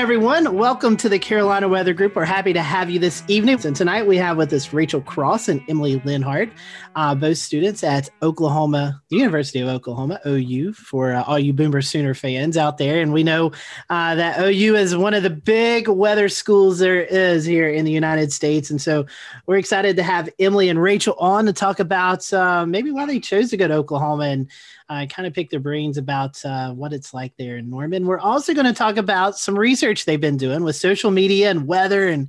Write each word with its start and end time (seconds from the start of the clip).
everyone. 0.00 0.56
Welcome 0.56 0.96
to 0.96 1.10
the 1.10 1.18
Carolina 1.18 1.68
Weather 1.68 1.92
Group. 1.92 2.16
We're 2.16 2.24
happy 2.24 2.54
to 2.54 2.62
have 2.62 2.88
you 2.88 2.98
this 2.98 3.22
evening. 3.28 3.60
And 3.66 3.76
tonight 3.76 4.06
we 4.06 4.16
have 4.16 4.38
with 4.38 4.50
us 4.50 4.72
Rachael 4.72 5.02
Cross 5.02 5.48
and 5.48 5.62
Emily 5.68 6.00
Lenhardt, 6.00 6.50
uh, 6.96 7.14
both 7.14 7.36
students 7.36 7.84
at 7.84 8.08
Oklahoma, 8.22 9.02
the 9.10 9.18
University 9.18 9.60
of 9.60 9.68
Oklahoma, 9.68 10.18
OU, 10.26 10.72
for 10.72 11.12
uh, 11.12 11.22
all 11.24 11.38
you 11.38 11.52
Boomer 11.52 11.82
Sooner 11.82 12.14
fans 12.14 12.56
out 12.56 12.78
there. 12.78 13.02
And 13.02 13.12
we 13.12 13.22
know 13.22 13.52
uh, 13.90 14.14
that 14.14 14.40
OU 14.40 14.76
is 14.76 14.96
one 14.96 15.12
of 15.12 15.22
the 15.22 15.28
big 15.28 15.86
weather 15.86 16.30
schools 16.30 16.78
there 16.78 17.02
is 17.02 17.44
here 17.44 17.68
in 17.68 17.84
the 17.84 17.92
United 17.92 18.32
States. 18.32 18.70
And 18.70 18.80
so 18.80 19.04
we're 19.44 19.58
excited 19.58 19.96
to 19.96 20.02
have 20.02 20.30
Emily 20.38 20.70
and 20.70 20.80
Rachael 20.80 21.14
on 21.18 21.44
to 21.44 21.52
talk 21.52 21.78
about 21.78 22.32
uh, 22.32 22.64
maybe 22.64 22.90
why 22.90 23.04
they 23.04 23.20
chose 23.20 23.50
to 23.50 23.58
go 23.58 23.68
to 23.68 23.74
Oklahoma 23.74 24.24
and 24.24 24.50
uh, 24.90 25.06
kind 25.06 25.26
of 25.26 25.32
pick 25.32 25.48
their 25.50 25.60
brains 25.60 25.96
about 25.96 26.44
uh, 26.44 26.72
what 26.72 26.92
it's 26.92 27.14
like 27.14 27.32
there 27.38 27.56
in 27.56 27.70
Norman. 27.70 28.06
We're 28.06 28.18
also 28.18 28.52
going 28.52 28.66
to 28.66 28.72
talk 28.72 28.96
about 28.96 29.38
some 29.38 29.56
research 29.56 30.04
they've 30.04 30.20
been 30.20 30.36
doing 30.36 30.64
with 30.64 30.74
social 30.74 31.12
media 31.12 31.48
and 31.48 31.66
weather 31.66 32.08
and 32.08 32.28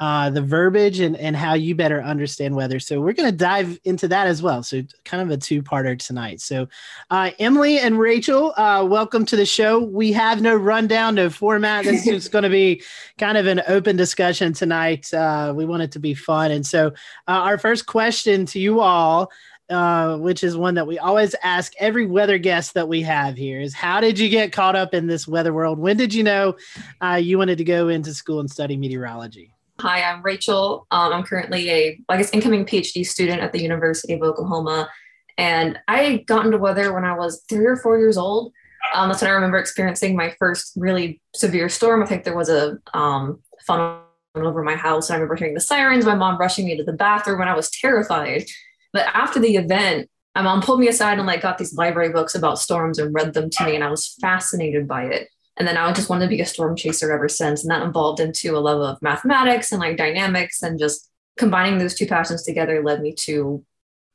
uh, 0.00 0.28
the 0.30 0.42
verbiage 0.42 0.98
and, 0.98 1.16
and 1.16 1.36
how 1.36 1.54
you 1.54 1.76
better 1.76 2.02
understand 2.02 2.56
weather. 2.56 2.80
So 2.80 3.00
we're 3.00 3.12
going 3.12 3.30
to 3.30 3.36
dive 3.36 3.78
into 3.84 4.08
that 4.08 4.26
as 4.26 4.42
well. 4.42 4.64
So 4.64 4.82
kind 5.04 5.22
of 5.22 5.30
a 5.30 5.36
two 5.36 5.62
parter 5.62 5.96
tonight. 5.96 6.40
So 6.40 6.66
uh, 7.08 7.30
Emily 7.38 7.78
and 7.78 7.96
Rachael, 7.96 8.52
uh, 8.56 8.84
welcome 8.84 9.24
to 9.26 9.36
the 9.36 9.46
show. 9.46 9.78
We 9.78 10.10
have 10.10 10.42
no 10.42 10.56
rundown, 10.56 11.14
no 11.14 11.30
format. 11.30 11.84
This 11.84 12.04
is 12.08 12.26
going 12.26 12.42
to 12.42 12.50
be 12.50 12.82
kind 13.16 13.38
of 13.38 13.46
an 13.46 13.62
open 13.68 13.94
discussion 13.94 14.52
tonight. 14.52 15.14
Uh, 15.14 15.52
we 15.54 15.64
want 15.64 15.84
it 15.84 15.92
to 15.92 16.00
be 16.00 16.14
fun. 16.14 16.50
And 16.50 16.66
so 16.66 16.88
uh, 16.88 16.90
our 17.28 17.56
first 17.56 17.86
question 17.86 18.44
to 18.46 18.58
you 18.58 18.80
all 18.80 19.30
uh, 19.72 20.16
which 20.18 20.44
is 20.44 20.56
one 20.56 20.74
that 20.74 20.86
we 20.86 20.98
always 20.98 21.34
ask 21.42 21.72
every 21.78 22.06
weather 22.06 22.38
guest 22.38 22.74
that 22.74 22.88
we 22.88 23.02
have 23.02 23.36
here 23.36 23.60
is 23.60 23.74
how 23.74 24.00
did 24.00 24.18
you 24.18 24.28
get 24.28 24.52
caught 24.52 24.76
up 24.76 24.92
in 24.92 25.06
this 25.06 25.26
weather 25.26 25.52
world? 25.52 25.78
When 25.78 25.96
did 25.96 26.12
you 26.12 26.22
know 26.22 26.56
uh, 27.00 27.18
you 27.20 27.38
wanted 27.38 27.58
to 27.58 27.64
go 27.64 27.88
into 27.88 28.12
school 28.14 28.40
and 28.40 28.50
study 28.50 28.76
meteorology? 28.76 29.52
Hi, 29.80 30.02
I'm 30.02 30.22
Rachael. 30.22 30.86
Um, 30.90 31.12
I'm 31.12 31.22
currently 31.22 31.70
a, 31.70 32.00
I 32.08 32.18
guess, 32.18 32.30
incoming 32.30 32.66
PhD 32.66 33.04
student 33.04 33.40
at 33.40 33.52
the 33.52 33.60
University 33.62 34.12
of 34.12 34.22
Oklahoma. 34.22 34.90
And 35.38 35.78
I 35.88 36.18
got 36.26 36.44
into 36.44 36.58
weather 36.58 36.92
when 36.92 37.04
I 37.04 37.16
was 37.16 37.42
three 37.48 37.64
or 37.64 37.76
four 37.76 37.98
years 37.98 38.18
old. 38.18 38.52
Um, 38.94 39.08
that's 39.08 39.22
when 39.22 39.30
I 39.30 39.34
remember 39.34 39.58
experiencing 39.58 40.14
my 40.14 40.34
first 40.38 40.72
really 40.76 41.20
severe 41.34 41.68
storm. 41.68 42.02
I 42.02 42.06
think 42.06 42.24
there 42.24 42.36
was 42.36 42.50
a 42.50 42.78
um, 42.92 43.40
funnel 43.66 44.02
over 44.34 44.62
my 44.62 44.76
house. 44.76 45.08
And 45.08 45.14
I 45.14 45.16
remember 45.18 45.36
hearing 45.36 45.54
the 45.54 45.60
sirens, 45.60 46.04
my 46.04 46.14
mom 46.14 46.38
rushing 46.38 46.66
me 46.66 46.76
to 46.76 46.84
the 46.84 46.92
bathroom, 46.92 47.40
and 47.40 47.50
I 47.50 47.56
was 47.56 47.70
terrified. 47.70 48.44
But 48.92 49.06
after 49.14 49.40
the 49.40 49.56
event, 49.56 50.08
my 50.34 50.42
mom 50.42 50.62
pulled 50.62 50.80
me 50.80 50.88
aside 50.88 51.18
and 51.18 51.26
like 51.26 51.42
got 51.42 51.58
these 51.58 51.74
library 51.74 52.10
books 52.10 52.34
about 52.34 52.58
storms 52.58 52.98
and 52.98 53.14
read 53.14 53.34
them 53.34 53.50
to 53.50 53.64
me, 53.64 53.74
and 53.74 53.84
I 53.84 53.90
was 53.90 54.16
fascinated 54.20 54.88
by 54.88 55.04
it. 55.04 55.28
And 55.58 55.68
then 55.68 55.76
I 55.76 55.92
just 55.92 56.08
wanted 56.08 56.26
to 56.26 56.30
be 56.30 56.40
a 56.40 56.46
storm 56.46 56.76
chaser 56.76 57.12
ever 57.12 57.28
since. 57.28 57.62
And 57.62 57.70
that 57.70 57.86
evolved 57.86 58.20
into 58.20 58.56
a 58.56 58.60
love 58.60 58.80
of 58.80 59.02
mathematics 59.02 59.70
and 59.70 59.80
like 59.80 59.98
dynamics 59.98 60.62
and 60.62 60.78
just 60.78 61.10
combining 61.36 61.78
those 61.78 61.94
two 61.94 62.06
passions 62.06 62.42
together 62.42 62.82
led 62.82 63.02
me 63.02 63.14
to 63.20 63.64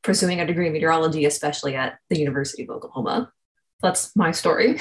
pursuing 0.01 0.39
a 0.39 0.47
degree 0.47 0.67
in 0.67 0.73
meteorology, 0.73 1.25
especially 1.25 1.75
at 1.75 1.99
the 2.09 2.17
University 2.17 2.63
of 2.63 2.69
Oklahoma. 2.69 3.31
That's 3.81 4.15
my 4.15 4.31
story. 4.31 4.79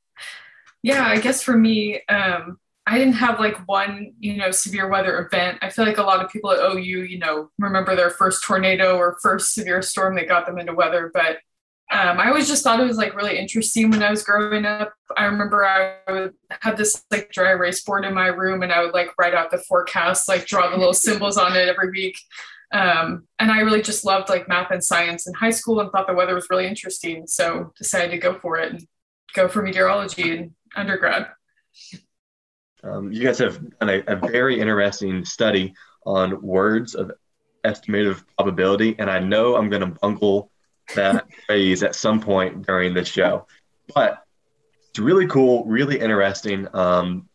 yeah, 0.82 1.06
I 1.06 1.18
guess 1.18 1.42
for 1.42 1.56
me, 1.56 2.02
um, 2.08 2.58
I 2.90 2.98
didn't 2.98 3.14
have 3.14 3.38
like 3.38 3.56
one, 3.68 4.14
you 4.18 4.36
know, 4.36 4.50
severe 4.50 4.88
weather 4.88 5.24
event. 5.24 5.58
I 5.62 5.70
feel 5.70 5.86
like 5.86 5.98
a 5.98 6.02
lot 6.02 6.24
of 6.24 6.28
people 6.28 6.50
at 6.50 6.58
OU, 6.58 6.78
you 6.80 7.20
know, 7.20 7.48
remember 7.56 7.94
their 7.94 8.10
first 8.10 8.42
tornado 8.42 8.96
or 8.96 9.16
first 9.22 9.54
severe 9.54 9.80
storm 9.80 10.16
that 10.16 10.26
got 10.26 10.44
them 10.44 10.58
into 10.58 10.74
weather. 10.74 11.08
But 11.14 11.36
um, 11.92 12.18
I 12.18 12.26
always 12.26 12.48
just 12.48 12.64
thought 12.64 12.80
it 12.80 12.88
was 12.88 12.96
like 12.96 13.14
really 13.14 13.38
interesting 13.38 13.90
when 13.90 14.02
I 14.02 14.10
was 14.10 14.24
growing 14.24 14.66
up. 14.66 14.92
I 15.16 15.26
remember 15.26 15.64
I 15.64 15.98
would 16.10 16.34
have 16.62 16.76
this 16.76 17.04
like 17.12 17.30
dry 17.30 17.52
erase 17.52 17.80
board 17.84 18.04
in 18.04 18.12
my 18.12 18.26
room 18.26 18.64
and 18.64 18.72
I 18.72 18.82
would 18.82 18.92
like 18.92 19.10
write 19.16 19.34
out 19.34 19.52
the 19.52 19.58
forecast, 19.58 20.28
like 20.28 20.46
draw 20.46 20.68
the 20.68 20.76
little 20.76 20.92
symbols 20.92 21.38
on 21.38 21.54
it 21.54 21.68
every 21.68 21.92
week. 21.92 22.18
Um, 22.72 23.28
and 23.38 23.52
I 23.52 23.60
really 23.60 23.82
just 23.82 24.04
loved 24.04 24.28
like 24.28 24.48
math 24.48 24.72
and 24.72 24.82
science 24.82 25.28
in 25.28 25.34
high 25.34 25.50
school 25.50 25.78
and 25.78 25.92
thought 25.92 26.08
the 26.08 26.14
weather 26.14 26.34
was 26.34 26.50
really 26.50 26.66
interesting. 26.66 27.28
So 27.28 27.72
decided 27.78 28.10
to 28.10 28.18
go 28.18 28.36
for 28.40 28.58
it 28.58 28.72
and 28.72 28.86
go 29.32 29.46
for 29.46 29.62
meteorology 29.62 30.32
in 30.32 30.56
undergrad. 30.74 31.28
Um, 32.82 33.12
you 33.12 33.24
guys 33.24 33.38
have 33.38 33.60
done 33.78 33.90
a, 33.90 34.02
a, 34.06 34.16
very 34.16 34.60
interesting 34.60 35.24
study 35.24 35.74
on 36.06 36.40
words 36.42 36.94
of 36.94 37.12
estimative 37.64 38.24
probability, 38.36 38.96
and 38.98 39.10
I 39.10 39.18
know 39.18 39.56
I'm 39.56 39.68
going 39.68 39.82
to 39.82 39.98
bungle 40.00 40.50
that 40.94 41.26
phrase 41.46 41.82
at 41.82 41.94
some 41.94 42.20
point 42.20 42.66
during 42.66 42.94
this 42.94 43.08
show, 43.08 43.46
but 43.94 44.24
it's 44.90 44.98
really 44.98 45.26
cool, 45.26 45.64
really 45.64 46.00
interesting. 46.00 46.66
Um, 46.74 47.28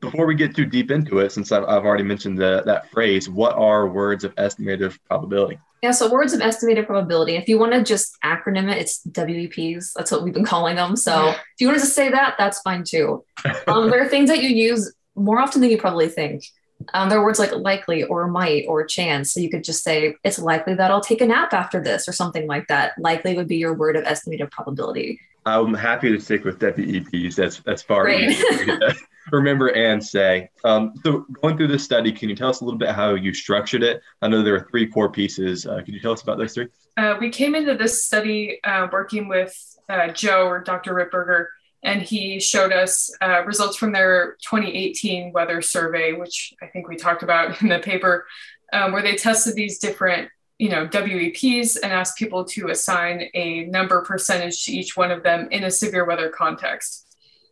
before 0.00 0.26
we 0.26 0.34
get 0.34 0.56
too 0.56 0.64
deep 0.64 0.90
into 0.90 1.18
it, 1.18 1.32
since 1.32 1.52
I've, 1.52 1.64
I've 1.64 1.84
already 1.84 2.04
mentioned 2.04 2.38
the, 2.38 2.62
that 2.66 2.90
phrase, 2.90 3.28
what 3.28 3.54
are 3.56 3.88
words 3.88 4.24
of 4.24 4.34
estimative 4.36 4.98
probability? 5.06 5.58
Yeah, 5.82 5.92
so 5.92 6.10
words 6.10 6.32
of 6.32 6.40
estimated 6.40 6.86
probability. 6.86 7.36
If 7.36 7.48
you 7.48 7.58
want 7.58 7.72
to 7.72 7.82
just 7.82 8.16
acronym 8.22 8.70
it, 8.70 8.78
it's 8.78 9.06
WEPs. 9.06 9.92
That's 9.94 10.10
what 10.10 10.22
we've 10.22 10.34
been 10.34 10.44
calling 10.44 10.76
them. 10.76 10.94
So 10.96 11.30
if 11.30 11.36
you 11.58 11.68
want 11.68 11.78
to 11.78 11.84
just 11.84 11.96
say 11.96 12.10
that, 12.10 12.34
that's 12.38 12.60
fine 12.60 12.84
too. 12.84 13.24
Um, 13.66 13.88
there 13.88 14.02
are 14.04 14.08
things 14.08 14.28
that 14.28 14.42
you 14.42 14.50
use 14.50 14.92
more 15.14 15.38
often 15.38 15.60
than 15.60 15.70
you 15.70 15.78
probably 15.78 16.08
think. 16.08 16.44
Um, 16.92 17.08
there 17.08 17.18
are 17.18 17.24
words 17.24 17.38
like 17.38 17.52
likely 17.52 18.02
or 18.04 18.26
might 18.26 18.64
or 18.68 18.84
chance. 18.84 19.32
So 19.32 19.40
you 19.40 19.48
could 19.48 19.64
just 19.64 19.82
say, 19.82 20.14
it's 20.24 20.38
likely 20.38 20.74
that 20.74 20.90
I'll 20.90 21.00
take 21.00 21.20
a 21.20 21.26
nap 21.26 21.54
after 21.54 21.82
this 21.82 22.08
or 22.08 22.12
something 22.12 22.46
like 22.46 22.66
that. 22.68 22.92
Likely 22.98 23.34
would 23.36 23.48
be 23.48 23.56
your 23.56 23.74
word 23.74 23.96
of 23.96 24.04
estimated 24.04 24.50
probability. 24.50 25.20
I'm 25.46 25.72
happy 25.72 26.10
to 26.10 26.20
stick 26.20 26.44
with 26.44 26.58
WEPs. 26.58 27.34
That's 27.34 27.60
that's 27.60 27.82
far 27.82 28.08
easier 28.08 28.92
remember 29.30 29.68
and 29.74 30.04
say. 30.04 30.50
Um, 30.64 30.94
so 31.02 31.26
going 31.42 31.56
through 31.56 31.68
this 31.68 31.84
study, 31.84 32.12
can 32.12 32.28
you 32.28 32.36
tell 32.36 32.48
us 32.48 32.60
a 32.60 32.64
little 32.64 32.78
bit 32.78 32.90
how 32.90 33.14
you 33.14 33.32
structured 33.34 33.82
it? 33.82 34.02
I 34.22 34.28
know 34.28 34.42
there 34.42 34.54
are 34.54 34.66
three 34.70 34.86
core 34.86 35.10
pieces. 35.10 35.66
Uh, 35.66 35.80
can 35.84 35.94
you 35.94 36.00
tell 36.00 36.12
us 36.12 36.22
about 36.22 36.38
those 36.38 36.54
three? 36.54 36.68
Uh, 36.96 37.16
we 37.20 37.30
came 37.30 37.54
into 37.54 37.74
this 37.74 38.04
study 38.04 38.58
uh, 38.64 38.88
working 38.90 39.28
with 39.28 39.54
uh, 39.88 40.08
Joe 40.08 40.46
or 40.46 40.60
Dr. 40.60 40.94
Ripberger, 40.94 41.46
and 41.82 42.02
he 42.02 42.40
showed 42.40 42.72
us 42.72 43.10
uh, 43.20 43.42
results 43.44 43.76
from 43.76 43.92
their 43.92 44.36
2018 44.42 45.32
weather 45.32 45.62
survey, 45.62 46.12
which 46.12 46.52
I 46.62 46.66
think 46.66 46.88
we 46.88 46.96
talked 46.96 47.22
about 47.22 47.60
in 47.62 47.68
the 47.68 47.78
paper, 47.78 48.26
um, 48.72 48.92
where 48.92 49.02
they 49.02 49.16
tested 49.16 49.54
these 49.54 49.78
different 49.78 50.30
you 50.58 50.68
know 50.68 50.86
WEPs 50.86 51.78
and 51.82 51.90
asked 51.90 52.18
people 52.18 52.44
to 52.44 52.68
assign 52.68 53.30
a 53.32 53.64
number 53.64 54.02
percentage 54.02 54.64
to 54.66 54.72
each 54.72 54.94
one 54.94 55.10
of 55.10 55.22
them 55.22 55.48
in 55.50 55.64
a 55.64 55.70
severe 55.70 56.04
weather 56.04 56.28
context. 56.28 57.06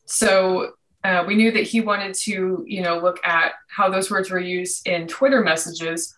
So 0.05 0.73
uh, 1.09 1.25
we 1.27 1.35
knew 1.35 1.51
that 1.51 1.63
he 1.63 1.81
wanted 1.81 2.13
to, 2.13 2.65
you 2.67 2.83
know, 2.83 2.99
look 2.99 3.19
at 3.25 3.53
how 3.75 3.89
those 3.89 4.11
words 4.11 4.31
were 4.31 4.39
used 4.39 4.87
in 4.87 5.09
Twitter 5.09 5.43
messages, 5.43 6.15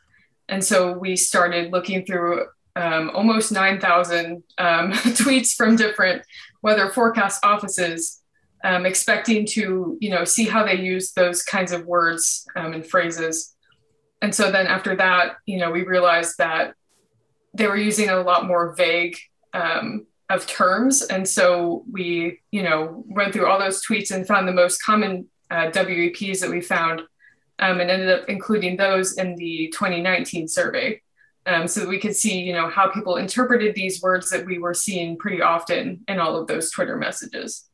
and 0.49 0.65
so 0.65 0.99
we 0.99 1.15
started 1.15 1.73
looking 1.73 2.05
through 2.05 2.47
um, 2.75 3.11
almost 3.15 3.53
9,000 3.53 4.43
um, 4.59 4.93
tweets 4.93 5.55
from 5.55 5.77
different 5.77 6.23
weather 6.63 6.91
forecast 6.91 7.45
offices, 7.45 8.23
um, 8.65 8.85
expecting 8.85 9.47
to, 9.47 9.97
you 10.01 10.11
know, 10.11 10.25
see 10.25 10.45
how 10.45 10.65
they 10.65 10.75
use 10.75 11.13
those 11.13 11.43
kinds 11.43 11.71
of 11.71 11.87
words 11.87 12.47
um, 12.57 12.73
and 12.73 12.87
phrases. 12.87 13.55
And 14.23 14.35
so 14.35 14.51
then 14.51 14.67
after 14.67 14.97
that, 14.97 15.37
you 15.47 15.59
know, 15.59 15.71
we 15.71 15.85
realized 15.85 16.39
that 16.39 16.75
they 17.55 17.67
were 17.67 17.77
using 17.77 18.09
a 18.09 18.21
lot 18.21 18.47
more 18.47 18.75
vague 18.75 19.17
um, 19.55 20.07
of 20.31 20.47
terms. 20.47 21.03
And 21.03 21.29
so 21.29 21.85
we, 21.91 22.41
you 22.53 22.63
know, 22.63 23.05
went 23.07 23.33
through 23.33 23.47
all 23.47 23.59
those 23.59 23.85
tweets 23.85 24.13
and 24.13 24.27
found 24.27 24.47
the 24.47 24.53
most 24.53 24.83
common 24.83 25.29
uh, 25.51 25.71
WEPs 25.73 26.41
that 26.41 26.51
we 26.51 26.61
found 26.61 27.03
um, 27.59 27.81
and 27.81 27.91
ended 27.91 28.09
up 28.09 28.29
including 28.29 28.77
those 28.77 29.19
in 29.19 29.35
the 29.35 29.69
2019 29.75 30.49
survey. 30.49 31.03
Um, 31.47 31.67
so 31.67 31.81
that 31.81 31.89
we 31.89 31.99
could 31.99 32.15
see, 32.15 32.39
you 32.39 32.53
know, 32.53 32.69
how 32.69 32.91
people 32.91 33.17
interpreted 33.17 33.75
these 33.75 34.03
words 34.03 34.29
that 34.31 34.45
we 34.45 34.59
were 34.59 34.75
seeing 34.75 35.17
pretty 35.17 35.41
often 35.41 36.05
in 36.07 36.21
all 36.21 36.37
of 36.37 36.47
those 36.47 36.71
Twitter 36.71 36.97
messages. 36.97 37.65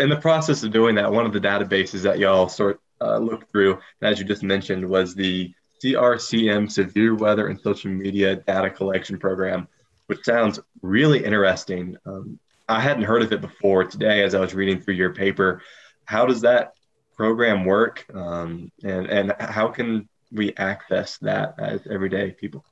In 0.00 0.08
the 0.08 0.16
process 0.16 0.62
of 0.62 0.72
doing 0.72 0.94
that, 0.94 1.12
one 1.12 1.26
of 1.26 1.34
the 1.34 1.38
databases 1.38 2.02
that 2.02 2.18
y'all 2.18 2.48
sort 2.48 2.80
uh, 3.02 3.18
looked 3.18 3.52
through, 3.52 3.78
as 4.00 4.18
you 4.18 4.24
just 4.24 4.42
mentioned, 4.42 4.88
was 4.88 5.14
the 5.14 5.52
CRCM 5.84 6.72
Severe 6.72 7.14
Weather 7.14 7.48
and 7.48 7.60
Social 7.60 7.90
Media 7.90 8.36
Data 8.36 8.70
Collection 8.70 9.18
Program 9.18 9.68
which 10.06 10.24
sounds 10.24 10.60
really 10.82 11.24
interesting. 11.24 11.96
Um, 12.06 12.38
I 12.68 12.80
hadn't 12.80 13.04
heard 13.04 13.22
of 13.22 13.32
it 13.32 13.40
before 13.40 13.84
today 13.84 14.22
as 14.22 14.34
I 14.34 14.40
was 14.40 14.54
reading 14.54 14.80
through 14.80 14.94
your 14.94 15.14
paper. 15.14 15.62
How 16.04 16.26
does 16.26 16.40
that 16.42 16.72
program 17.16 17.64
work, 17.64 18.04
um, 18.14 18.70
and 18.82 19.06
and 19.06 19.34
how 19.38 19.68
can 19.68 20.08
we 20.32 20.54
access 20.56 21.18
that 21.18 21.54
as 21.58 21.86
everyday 21.86 22.32
people? 22.32 22.64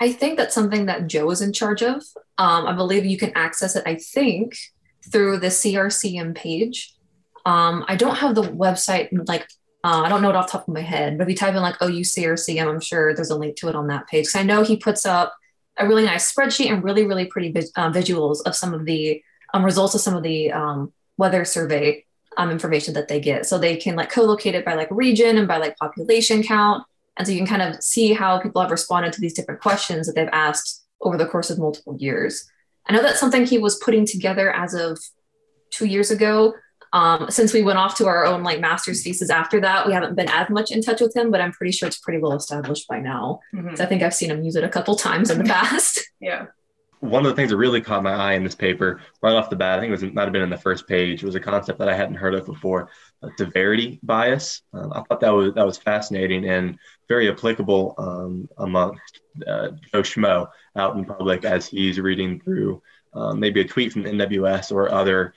I 0.00 0.12
think 0.12 0.36
that's 0.36 0.54
something 0.54 0.86
that 0.86 1.06
Joe 1.06 1.30
is 1.30 1.42
in 1.42 1.52
charge 1.52 1.82
of. 1.82 2.02
Um, 2.38 2.66
I 2.66 2.72
believe 2.72 3.04
you 3.04 3.18
can 3.18 3.32
access 3.36 3.76
it. 3.76 3.84
I 3.86 3.96
think 3.96 4.56
through 5.10 5.38
the 5.38 5.48
CRCM 5.48 6.34
page. 6.34 6.94
Um, 7.44 7.84
I 7.88 7.96
don't 7.96 8.16
have 8.16 8.34
the 8.34 8.42
website 8.42 9.08
like 9.28 9.48
uh, 9.84 10.02
I 10.04 10.08
don't 10.08 10.22
know 10.22 10.30
it 10.30 10.36
off 10.36 10.46
the 10.46 10.52
top 10.52 10.68
of 10.68 10.74
my 10.74 10.80
head, 10.80 11.18
but 11.18 11.24
if 11.24 11.30
you 11.30 11.36
type 11.36 11.54
in 11.54 11.62
like 11.62 11.82
OU 11.82 12.02
CRCM, 12.02 12.68
I'm 12.68 12.80
sure 12.80 13.14
there's 13.14 13.30
a 13.30 13.36
link 13.36 13.56
to 13.56 13.68
it 13.68 13.74
on 13.74 13.88
that 13.88 14.06
page. 14.06 14.26
Because 14.26 14.36
I 14.36 14.44
know 14.44 14.62
he 14.62 14.76
puts 14.76 15.04
up 15.04 15.34
a 15.82 15.88
really 15.88 16.04
nice 16.04 16.32
spreadsheet 16.32 16.70
and 16.70 16.82
really, 16.82 17.04
really 17.06 17.26
pretty 17.26 17.48
uh, 17.76 17.90
visuals 17.90 18.38
of 18.46 18.54
some 18.54 18.74
of 18.74 18.84
the 18.84 19.22
um, 19.54 19.64
results 19.64 19.94
of 19.94 20.00
some 20.00 20.14
of 20.14 20.22
the 20.22 20.52
um, 20.52 20.92
weather 21.16 21.44
survey 21.44 22.04
um, 22.36 22.50
information 22.50 22.94
that 22.94 23.08
they 23.08 23.20
get. 23.20 23.46
So 23.46 23.58
they 23.58 23.76
can 23.76 23.96
like 23.96 24.10
co-locate 24.10 24.54
it 24.54 24.64
by 24.64 24.74
like 24.74 24.88
region 24.90 25.38
and 25.38 25.46
by 25.46 25.58
like 25.58 25.76
population 25.76 26.42
count. 26.42 26.84
And 27.16 27.26
so 27.26 27.32
you 27.32 27.38
can 27.38 27.46
kind 27.46 27.62
of 27.62 27.82
see 27.82 28.14
how 28.14 28.38
people 28.40 28.62
have 28.62 28.70
responded 28.70 29.12
to 29.12 29.20
these 29.20 29.34
different 29.34 29.60
questions 29.60 30.06
that 30.06 30.14
they've 30.14 30.28
asked 30.32 30.84
over 31.02 31.18
the 31.18 31.26
course 31.26 31.50
of 31.50 31.58
multiple 31.58 31.96
years. 31.98 32.48
I 32.86 32.92
know 32.92 33.02
that's 33.02 33.20
something 33.20 33.44
he 33.44 33.58
was 33.58 33.76
putting 33.76 34.06
together 34.06 34.50
as 34.50 34.74
of 34.74 34.98
two 35.70 35.86
years 35.86 36.10
ago. 36.10 36.54
Um, 36.92 37.30
since 37.30 37.54
we 37.54 37.62
went 37.62 37.78
off 37.78 37.96
to 37.96 38.06
our 38.06 38.26
own 38.26 38.42
like 38.42 38.60
master's 38.60 39.02
thesis 39.02 39.30
after 39.30 39.60
that, 39.60 39.86
we 39.86 39.92
haven't 39.92 40.14
been 40.14 40.28
as 40.28 40.50
much 40.50 40.70
in 40.70 40.82
touch 40.82 41.00
with 41.00 41.16
him, 41.16 41.30
but 41.30 41.40
I'm 41.40 41.52
pretty 41.52 41.72
sure 41.72 41.86
it's 41.86 41.98
pretty 41.98 42.18
well 42.18 42.34
established 42.34 42.86
by 42.88 43.00
now. 43.00 43.40
Mm-hmm. 43.54 43.80
I 43.80 43.86
think 43.86 44.02
I've 44.02 44.14
seen 44.14 44.30
him 44.30 44.42
use 44.42 44.56
it 44.56 44.64
a 44.64 44.68
couple 44.68 44.94
times 44.96 45.30
in 45.30 45.38
the 45.38 45.44
past. 45.44 46.00
yeah 46.20 46.46
one 47.02 47.26
of 47.26 47.30
the 47.30 47.34
things 47.34 47.50
that 47.50 47.56
really 47.56 47.80
caught 47.80 48.04
my 48.04 48.12
eye 48.12 48.34
in 48.34 48.44
this 48.44 48.54
paper 48.54 49.00
right 49.22 49.34
off 49.34 49.50
the 49.50 49.56
bat, 49.56 49.78
I 49.78 49.82
think 49.82 49.88
it 49.88 50.00
was 50.00 50.12
might 50.14 50.22
have 50.22 50.32
been 50.32 50.42
in 50.42 50.50
the 50.50 50.56
first 50.56 50.86
page, 50.86 51.24
was 51.24 51.34
a 51.34 51.40
concept 51.40 51.80
that 51.80 51.88
I 51.88 51.96
hadn't 51.96 52.14
heard 52.14 52.32
of 52.32 52.46
before, 52.46 52.90
severity 53.36 53.98
bias. 54.04 54.62
Um, 54.72 54.92
I 54.92 55.02
thought 55.02 55.18
that 55.18 55.34
was 55.34 55.52
that 55.54 55.66
was 55.66 55.76
fascinating 55.76 56.48
and 56.48 56.78
very 57.08 57.28
applicable 57.28 57.96
um, 57.98 58.48
amongst 58.56 59.20
uh, 59.44 59.70
Joe 59.90 60.02
Schmo 60.02 60.48
out 60.76 60.96
in 60.96 61.04
public 61.04 61.44
as 61.44 61.66
he's 61.66 61.98
reading 61.98 62.40
through 62.40 62.80
um, 63.14 63.40
maybe 63.40 63.62
a 63.62 63.64
tweet 63.64 63.92
from 63.92 64.04
NWS 64.04 64.70
or 64.70 64.92
other 64.92 65.34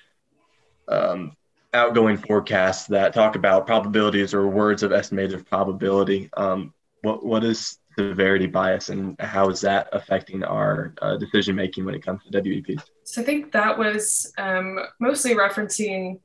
um, 0.88 1.36
outgoing 1.76 2.18
forecasts 2.18 2.88
that 2.88 3.14
talk 3.14 3.36
about 3.36 3.68
probabilities 3.68 4.34
or 4.34 4.48
words 4.48 4.82
of 4.82 4.92
estimated 4.92 5.46
probability. 5.46 6.30
Um, 6.38 6.74
what 7.02 7.24
what 7.24 7.44
is 7.44 7.78
severity 7.98 8.48
bias 8.48 8.90
and 8.90 9.20
how 9.20 9.50
is 9.50 9.62
that 9.62 9.88
affecting 9.94 10.44
our 10.44 10.94
uh, 11.02 11.18
decision 11.18 11.56
making 11.56 11.86
when 11.86 11.94
it 11.94 12.04
comes 12.04 12.22
to 12.24 12.42
WEPs? 12.42 12.84
So 13.04 13.22
I 13.22 13.26
think 13.26 13.52
that 13.52 13.78
was 13.78 14.34
um, 14.38 14.80
mostly 15.00 15.36
referencing. 15.36 16.20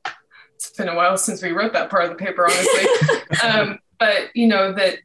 It's 0.55 0.71
been 0.71 0.89
a 0.89 0.95
while 0.95 1.17
since 1.17 1.41
we 1.41 1.51
wrote 1.51 1.73
that 1.73 1.89
part 1.89 2.05
of 2.05 2.09
the 2.11 2.15
paper, 2.15 2.45
honestly. 2.45 3.43
um, 3.43 3.79
but 3.99 4.29
you 4.33 4.47
know 4.47 4.73
that. 4.73 4.99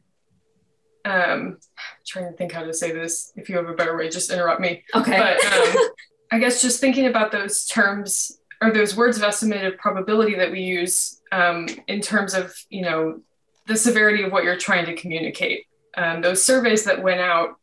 Um, 1.05 1.59
trying 2.05 2.29
to 2.29 2.37
think 2.37 2.51
how 2.51 2.63
to 2.63 2.73
say 2.73 2.91
this. 2.91 3.31
If 3.37 3.47
you 3.47 3.55
have 3.55 3.69
a 3.69 3.73
better 3.73 3.95
way, 3.95 4.09
just 4.09 4.29
interrupt 4.29 4.59
me. 4.59 4.83
Okay. 4.93 5.17
But 5.17 5.45
um, 5.53 5.89
I 6.31 6.39
guess 6.39 6.61
just 6.61 6.81
thinking 6.81 7.05
about 7.05 7.31
those 7.31 7.65
terms 7.65 8.36
or 8.61 8.71
those 8.71 8.95
words 8.95 9.17
of 9.17 9.23
estimated 9.23 9.77
probability 9.77 10.35
that 10.35 10.51
we 10.51 10.61
use 10.61 11.21
um, 11.31 11.67
in 11.87 12.01
terms 12.01 12.33
of 12.33 12.55
you 12.69 12.81
know 12.81 13.21
the 13.67 13.75
severity 13.75 14.23
of 14.23 14.31
what 14.31 14.43
you're 14.43 14.57
trying 14.57 14.85
to 14.85 14.95
communicate 14.95 15.65
um, 15.97 16.21
those 16.21 16.41
surveys 16.41 16.83
that 16.85 17.03
went 17.03 17.19
out 17.19 17.55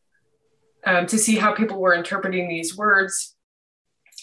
um, 0.85 1.07
to 1.07 1.17
see 1.17 1.37
how 1.37 1.55
people 1.55 1.81
were 1.81 1.95
interpreting 1.95 2.49
these 2.49 2.77
words 2.77 3.35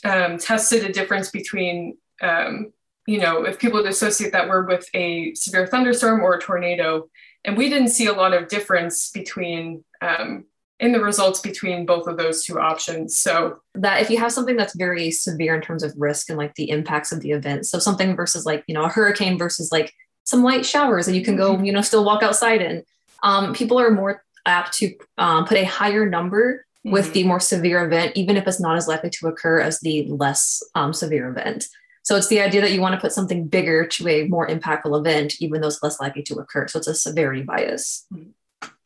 um, 0.04 0.38
tested 0.38 0.84
a 0.84 0.92
difference 0.92 1.32
between, 1.32 1.98
um, 2.22 2.74
you 3.08 3.20
know, 3.20 3.46
if 3.46 3.60
people 3.60 3.82
would 3.82 3.90
associate 3.90 4.32
that 4.34 4.50
word 4.50 4.68
with 4.68 4.88
a 4.94 5.34
severe 5.36 5.66
thunderstorm 5.66 6.22
or 6.22 6.36
a 6.36 6.42
tornado. 6.42 7.10
And 7.46 7.58
we 7.58 7.70
didn't 7.70 7.90
see 7.90 8.08
a 8.08 8.14
lot 8.14 8.34
of 8.34 8.48
difference 8.48 9.10
between 9.12 9.84
um, 10.02 10.46
in 10.82 10.92
the 10.92 11.00
results 11.00 11.40
between 11.40 11.86
both 11.86 12.08
of 12.08 12.18
those 12.18 12.44
two 12.44 12.60
options. 12.60 13.18
So 13.18 13.60
that 13.76 14.02
if 14.02 14.10
you 14.10 14.18
have 14.18 14.34
something 14.34 14.58
that's 14.58 14.76
very 14.76 15.12
severe 15.12 15.56
in 15.56 15.62
terms 15.62 15.84
of 15.84 15.94
risk 15.96 16.30
and 16.30 16.38
like 16.38 16.56
the 16.56 16.70
impacts 16.70 17.14
of 17.14 17.22
the 17.22 17.32
event, 17.32 17.68
so 17.68 17.80
something 17.80 18.16
versus 18.16 18.46
like, 18.46 18.66
you 18.68 18.74
know, 18.74 18.84
a 18.84 18.90
hurricane 18.90 19.38
versus 19.38 19.72
like 19.72 19.94
some 20.26 20.44
light 20.44 20.66
showers 20.66 21.06
that 21.06 21.16
you 21.16 21.24
can 21.24 21.38
go, 21.38 21.54
mm-hmm. 21.54 21.66
you 21.66 21.72
know, 21.72 21.82
still 21.82 22.04
walk 22.04 22.24
outside 22.24 22.62
in 22.62 22.84
um, 23.24 23.54
people 23.54 23.80
are 23.80 23.92
more 23.92 24.24
apt 24.46 24.74
to 24.74 24.94
um, 25.18 25.46
put 25.46 25.58
a 25.58 25.64
higher 25.64 26.10
number 26.10 26.66
mm-hmm. 26.86 26.92
with 26.92 27.14
the 27.14 27.24
more 27.24 27.40
severe 27.40 27.86
event, 27.86 28.14
even 28.16 28.38
if 28.38 28.48
it's 28.48 28.60
not 28.60 28.78
as 28.78 28.88
likely 28.88 29.10
to 29.10 29.28
occur 29.28 29.60
as 29.60 29.80
the 29.80 30.06
less 30.08 30.62
um, 30.76 30.94
severe 30.94 31.30
event. 31.30 31.68
So 32.04 32.16
it's 32.16 32.30
the 32.30 32.42
idea 32.42 32.62
that 32.62 32.72
you 32.72 32.82
want 32.82 32.96
to 32.96 33.02
put 33.02 33.12
something 33.12 33.48
bigger 33.48 33.86
to 33.86 34.08
a 34.08 34.28
more 34.28 34.48
impactful 34.48 35.00
event, 35.00 35.36
even 35.40 35.62
though 35.62 35.68
it's 35.68 35.84
less 35.84 36.00
likely 36.00 36.24
to 36.24 36.36
occur. 36.36 36.68
So 36.68 36.80
it's 36.80 36.88
a 36.88 36.96
severity 36.96 37.44
bias. 37.44 38.08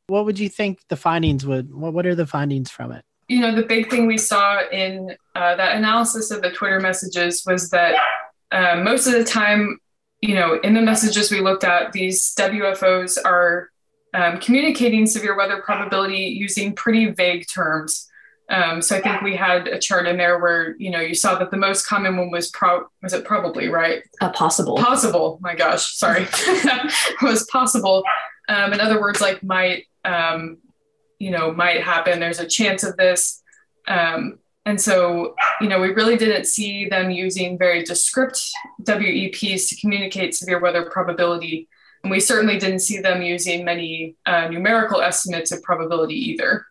What 0.07 0.25
would 0.25 0.37
you 0.37 0.49
think 0.49 0.79
the 0.87 0.95
findings 0.95 1.45
would? 1.45 1.73
What, 1.73 1.93
what 1.93 2.05
are 2.05 2.15
the 2.15 2.27
findings 2.27 2.69
from 2.69 2.91
it? 2.91 3.03
You 3.27 3.39
know, 3.39 3.55
the 3.55 3.63
big 3.63 3.89
thing 3.89 4.05
we 4.05 4.19
saw 4.19 4.61
in 4.69 5.15
uh, 5.35 5.55
that 5.55 5.75
analysis 5.75 6.29
of 6.29 6.43
the 6.43 6.51
Twitter 6.51 6.79
messages 6.79 7.43
was 7.45 7.71
that 7.71 7.95
uh, 8.51 8.75
most 8.83 9.07
of 9.07 9.13
the 9.13 9.23
time, 9.23 9.79
you 10.21 10.35
know, 10.35 10.59
in 10.63 10.75
the 10.75 10.81
messages 10.81 11.31
we 11.31 11.41
looked 11.41 11.63
at, 11.63 11.91
these 11.91 12.35
WFOs 12.35 13.17
are 13.25 13.71
um, 14.13 14.39
communicating 14.39 15.07
severe 15.07 15.35
weather 15.35 15.61
probability 15.61 16.25
using 16.25 16.73
pretty 16.73 17.11
vague 17.11 17.47
terms. 17.51 18.07
Um, 18.49 18.81
so 18.81 18.95
I 18.95 19.01
think 19.01 19.21
we 19.21 19.35
had 19.35 19.67
a 19.67 19.79
chart 19.79 20.07
in 20.07 20.17
there 20.17 20.39
where 20.39 20.75
you 20.77 20.91
know 20.91 20.99
you 20.99 21.15
saw 21.15 21.37
that 21.39 21.49
the 21.49 21.57
most 21.57 21.87
common 21.87 22.15
one 22.15 22.29
was 22.29 22.51
pro 22.51 22.85
was 23.01 23.11
it 23.11 23.25
probably 23.25 23.69
right? 23.69 24.03
Uh, 24.21 24.29
possible. 24.29 24.77
Possible. 24.77 25.39
My 25.41 25.55
gosh, 25.55 25.95
sorry, 25.95 26.27
was 27.23 27.47
possible. 27.51 28.03
Um, 28.47 28.71
in 28.73 28.79
other 28.79 29.01
words, 29.01 29.19
like 29.19 29.41
might 29.43 29.85
um, 30.05 30.57
you 31.19 31.31
know 31.31 31.51
might 31.51 31.81
happen. 31.81 32.19
There's 32.19 32.39
a 32.39 32.47
chance 32.47 32.83
of 32.83 32.95
this. 32.97 33.41
Um, 33.87 34.39
and 34.67 34.81
so, 34.81 35.35
you 35.61 35.69
know, 35.69 35.79
we 35.79 35.89
really 35.89 36.17
didn't 36.17 36.45
see 36.45 36.89
them 36.89 37.11
using 37.11 37.57
very 37.57 37.83
descript 37.83 38.41
WEPs 38.81 39.69
to 39.69 39.79
communicate 39.79 40.33
severe 40.33 40.59
weather 40.59 40.89
probability. 40.89 41.69
And 42.03 42.09
we 42.09 42.19
certainly 42.19 42.57
didn't 42.57 42.79
see 42.79 42.99
them 42.99 43.21
using 43.21 43.63
many 43.63 44.15
uh, 44.25 44.47
numerical 44.47 45.01
estimates 45.01 45.51
of 45.51 45.61
probability 45.61 46.15
either. 46.15 46.65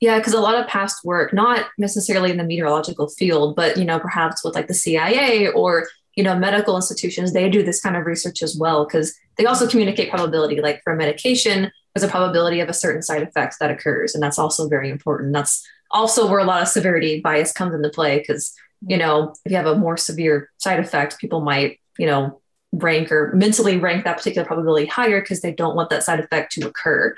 Yeah, 0.00 0.18
because 0.18 0.34
a 0.34 0.40
lot 0.40 0.60
of 0.60 0.68
past 0.68 1.04
work, 1.04 1.32
not 1.32 1.66
necessarily 1.78 2.30
in 2.30 2.36
the 2.36 2.44
meteorological 2.44 3.08
field, 3.08 3.56
but 3.56 3.76
you 3.76 3.84
know, 3.84 3.98
perhaps 3.98 4.44
with 4.44 4.54
like 4.54 4.68
the 4.68 4.74
CIA 4.74 5.48
or 5.48 5.88
you 6.14 6.22
know 6.22 6.36
medical 6.36 6.76
institutions, 6.76 7.32
they 7.32 7.48
do 7.48 7.62
this 7.62 7.80
kind 7.80 7.96
of 7.96 8.04
research 8.04 8.42
as 8.42 8.56
well 8.56 8.84
because 8.84 9.14
they 9.38 9.46
also 9.46 9.68
communicate 9.68 10.10
probability. 10.10 10.60
Like 10.60 10.82
for 10.84 10.94
medication, 10.94 11.70
there's 11.94 12.04
a 12.04 12.08
probability 12.08 12.60
of 12.60 12.68
a 12.68 12.74
certain 12.74 13.02
side 13.02 13.22
effect 13.22 13.56
that 13.60 13.70
occurs, 13.70 14.14
and 14.14 14.22
that's 14.22 14.38
also 14.38 14.68
very 14.68 14.90
important. 14.90 15.32
That's 15.32 15.66
also 15.90 16.28
where 16.28 16.40
a 16.40 16.44
lot 16.44 16.62
of 16.62 16.68
severity 16.68 17.20
bias 17.20 17.52
comes 17.52 17.74
into 17.74 17.88
play 17.88 18.18
because 18.18 18.52
you 18.86 18.96
know 18.96 19.34
if 19.44 19.52
you 19.52 19.56
have 19.56 19.66
a 19.66 19.76
more 19.76 19.96
severe 19.96 20.50
side 20.58 20.80
effect, 20.80 21.18
people 21.18 21.40
might 21.40 21.80
you 21.98 22.06
know 22.06 22.40
rank 22.72 23.12
or 23.12 23.32
mentally 23.34 23.78
rank 23.78 24.04
that 24.04 24.16
particular 24.16 24.46
probability 24.46 24.86
higher 24.86 25.20
because 25.20 25.40
they 25.40 25.52
don't 25.52 25.76
want 25.76 25.90
that 25.90 26.02
side 26.02 26.20
effect 26.20 26.52
to 26.52 26.66
occur. 26.66 27.14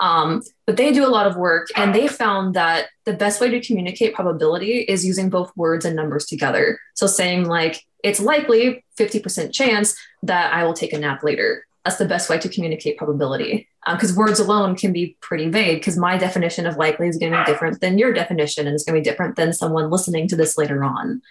Um, 0.00 0.42
but 0.66 0.76
they 0.76 0.92
do 0.92 1.06
a 1.06 1.08
lot 1.08 1.26
of 1.26 1.36
work 1.36 1.68
and 1.76 1.94
they 1.94 2.08
found 2.08 2.54
that 2.54 2.86
the 3.04 3.12
best 3.12 3.40
way 3.40 3.50
to 3.50 3.60
communicate 3.60 4.14
probability 4.14 4.78
is 4.80 5.06
using 5.06 5.30
both 5.30 5.52
words 5.56 5.84
and 5.84 5.94
numbers 5.94 6.26
together. 6.26 6.78
So 6.94 7.06
saying 7.06 7.44
like, 7.44 7.82
it's 8.02 8.20
likely 8.20 8.84
50% 8.98 9.52
chance 9.52 9.96
that 10.22 10.52
I 10.52 10.64
will 10.64 10.74
take 10.74 10.92
a 10.92 10.98
nap 10.98 11.22
later. 11.22 11.66
That's 11.84 11.98
the 11.98 12.04
best 12.04 12.28
way 12.28 12.38
to 12.38 12.48
communicate 12.48 12.98
probability. 12.98 13.68
Because 13.90 14.10
um, 14.10 14.16
words 14.16 14.40
alone 14.40 14.76
can 14.76 14.92
be 14.92 15.16
pretty 15.20 15.48
vague 15.48 15.78
because 15.78 15.96
my 15.96 16.18
definition 16.18 16.66
of 16.66 16.76
likely 16.76 17.08
is 17.08 17.18
going 17.18 17.32
to 17.32 17.38
be 17.38 17.44
different 17.44 17.80
than 17.80 17.98
your 17.98 18.12
definition 18.12 18.66
and 18.66 18.74
it's 18.74 18.84
going 18.84 18.94
to 18.94 19.00
be 19.00 19.08
different 19.08 19.36
than 19.36 19.52
someone 19.52 19.90
listening 19.90 20.26
to 20.28 20.36
this 20.36 20.58
later 20.58 20.82
on. 20.82 21.22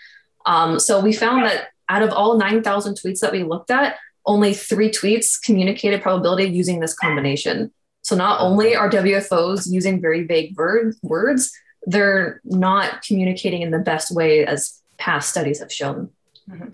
Um, 0.46 0.80
so 0.80 1.00
we 1.00 1.12
found 1.12 1.44
that 1.44 1.70
out 1.90 2.02
of 2.02 2.12
all 2.12 2.38
9,000 2.38 2.96
tweets 2.96 3.20
that 3.20 3.32
we 3.32 3.44
looked 3.44 3.72
at, 3.72 3.98
only 4.26 4.54
three 4.54 4.90
tweets 4.90 5.42
communicated 5.42 6.02
probability 6.02 6.46
using 6.46 6.80
this 6.80 6.96
combination. 6.96 7.72
So 8.02 8.16
not 8.16 8.40
only 8.40 8.76
are 8.76 8.90
WFOs 8.90 9.68
using 9.70 10.02
very 10.02 10.24
vague 10.26 10.56
word, 10.58 10.96
words, 11.02 11.52
they're 11.84 12.42
not 12.44 13.02
communicating 13.02 13.62
in 13.62 13.72
the 13.72 13.80
best 13.80 14.16
way 14.16 14.46
as 14.46 14.82
past 14.98 15.30
studies 15.30 15.60
have 15.60 15.72
shown. 15.72 16.10
Mm-hmm. 16.50 16.70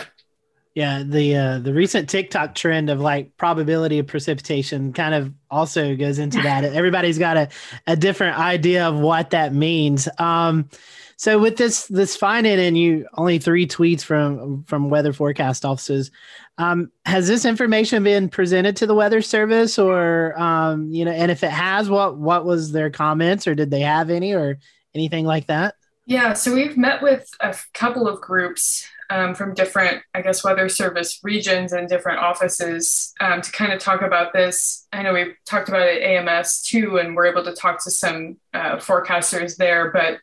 Yeah, 0.74 1.04
the 1.06 1.36
uh, 1.36 1.60
the 1.60 1.74
recent 1.74 2.10
TikTok 2.10 2.56
trend 2.56 2.90
of 2.90 3.01
like 3.01 3.36
probability 3.36 4.00
of 4.00 4.08
precipitation 4.08 4.94
kind 4.94 5.13
of 5.13 5.34
also 5.50 5.96
goes 5.98 6.18
into 6.18 6.42
that. 6.44 6.63
Everybody's 6.63 7.18
got 7.18 7.36
a, 7.36 7.50
a 7.88 7.96
different 7.98 8.40
idea 8.40 8.88
of 8.88 8.98
what 8.98 9.32
that 9.32 9.54
means. 9.54 10.08
Um, 10.18 10.70
so 11.18 11.38
with 11.38 11.58
this 11.58 11.88
this 11.88 12.16
finding 12.16 12.58
and 12.58 12.78
you 12.78 13.06
only 13.16 13.38
three 13.38 13.68
tweets 13.68 14.01
from 14.01 14.63
from 14.63 14.90
weather 14.90 15.12
forecast 15.12 15.66
offices, 15.66 16.10
um, 16.58 16.90
has 17.06 17.28
this 17.28 17.44
information 17.44 18.04
been 18.04 18.30
presented 18.30 18.78
to 18.78 18.88
the 18.88 18.96
weather 18.96 19.22
service 19.22 19.78
or 19.78 20.40
um, 20.40 20.90
you 20.90 21.04
know, 21.04 21.12
and 21.12 21.30
if 21.30 21.44
it 21.44 21.51
has, 21.51 21.90
what 21.90 22.18
what 22.18 22.46
was 22.46 22.72
their 22.72 22.90
comments 22.90 23.46
or 23.46 23.56
did 23.56 23.72
they 23.72 23.82
have 23.82 24.10
any 24.10 24.34
or 24.34 24.58
anything 24.96 25.25
like 25.25 25.48
that? 25.48 25.75
Yeah, 26.12 26.34
so 26.34 26.53
we've 26.53 26.75
met 26.75 27.01
with 27.01 27.30
a 27.39 27.56
couple 27.74 28.06
of 28.06 28.20
groups 28.20 28.86
um, 29.10 29.34
from 29.34 29.53
different, 29.53 30.03
I 30.13 30.22
guess, 30.22 30.44
weather 30.44 30.68
service 30.68 31.22
regions 31.24 31.72
and 31.72 31.88
different 31.88 32.20
offices 32.20 33.13
um, 33.22 33.39
to 33.41 33.50
kind 33.53 33.72
of 33.72 33.80
talk 33.80 34.01
about 34.01 34.34
this. 34.34 34.89
I 34.91 35.03
know 35.03 35.13
we've 35.13 35.34
talked 35.46 35.70
about 35.70 35.88
it 35.88 36.03
at 36.03 36.27
AMS 36.27 36.63
too, 36.63 36.98
and 36.98 37.15
we're 37.15 37.27
able 37.27 37.46
to 37.46 37.53
talk 37.53 37.82
to 37.86 37.91
some 37.91 38.36
uh, 38.53 38.75
forecasters 38.75 39.56
there, 39.56 39.89
but 39.89 40.20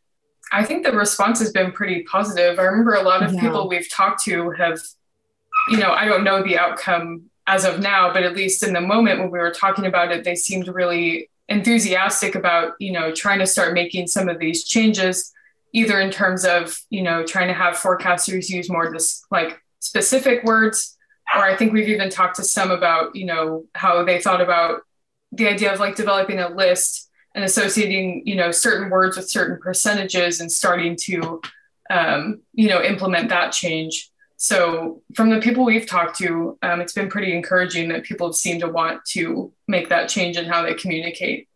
I 0.53 0.63
think 0.63 0.85
the 0.85 0.93
response 0.93 1.39
has 1.39 1.53
been 1.53 1.73
pretty 1.73 2.03
positive. 2.03 2.59
I 2.59 2.65
remember 2.65 2.93
a 2.93 3.03
lot 3.03 3.23
of 3.23 3.33
yeah. 3.33 3.41
people 3.41 3.67
we've 3.67 3.91
talked 3.91 4.23
to 4.25 4.51
have, 4.51 4.79
you 5.71 5.79
know, 5.79 5.93
I 5.93 6.05
don't 6.05 6.23
know 6.23 6.43
the 6.43 6.59
outcome 6.59 7.31
as 7.47 7.65
of 7.65 7.81
now, 7.81 8.13
but 8.13 8.25
at 8.25 8.37
least 8.37 8.63
in 8.63 8.75
the 8.75 8.83
moment 8.83 9.21
when 9.21 9.31
we 9.31 9.39
were 9.39 9.53
talking 9.53 9.87
about 9.87 10.13
it, 10.13 10.23
they 10.23 10.35
seemed 10.35 10.69
really 10.69 11.31
enthusiastic 11.49 12.35
about, 12.35 12.75
you 12.79 12.93
know, 12.93 13.11
trying 13.11 13.39
to 13.39 13.47
start 13.47 13.73
making 13.73 14.07
some 14.07 14.29
of 14.29 14.39
these 14.39 14.65
changes, 14.65 15.33
either 15.73 16.01
in 16.01 16.11
terms 16.11 16.45
of, 16.45 16.79
you 16.91 17.03
know, 17.03 17.25
trying 17.25 17.49
to 17.49 17.55
have 17.55 17.75
forecasters 17.77 18.49
use 18.49 18.71
more 18.71 18.91
this 18.91 19.23
like 19.31 19.61
specific 19.81 20.45
words 20.45 20.97
or 21.35 21.43
I 21.45 21.57
think 21.57 21.73
we've 21.73 21.89
even 21.89 22.11
talked 22.11 22.37
to 22.37 22.45
some 22.45 22.71
about, 22.71 23.15
you 23.15 23.27
know, 23.27 23.67
how 23.75 24.05
they 24.05 24.21
thought 24.21 24.41
about 24.41 24.81
the 25.33 25.49
idea 25.49 25.73
of 25.73 25.81
like 25.81 25.95
developing 25.95 26.39
a 26.39 26.49
list 26.49 27.11
and 27.35 27.45
associating, 27.45 28.23
you 28.25 28.35
know, 28.35 28.51
certain 28.51 28.89
words 28.89 29.17
with 29.17 29.29
certain 29.29 29.59
percentages 29.59 30.41
and 30.41 30.51
starting 30.51 30.97
to, 31.03 31.41
um, 31.91 32.41
you 32.55 32.69
know, 32.69 32.83
implement 32.83 33.29
that 33.29 33.53
change. 33.53 34.11
So 34.37 35.03
from 35.15 35.31
the 35.31 35.41
people 35.41 35.65
we've 35.65 35.87
talked 35.87 36.17
to, 36.19 36.57
um, 36.63 36.81
it's 36.81 36.93
been 36.93 37.11
pretty 37.11 37.35
encouraging 37.35 37.89
that 37.89 38.05
people 38.05 38.29
have 38.29 38.37
seem 38.37 38.61
to 38.61 38.69
want 38.69 39.05
to 39.11 39.53
make 39.67 39.89
that 39.91 40.09
change 40.09 40.37
in 40.37 40.47
how 40.47 40.63
they 40.63 40.75
communicate. 40.75 41.49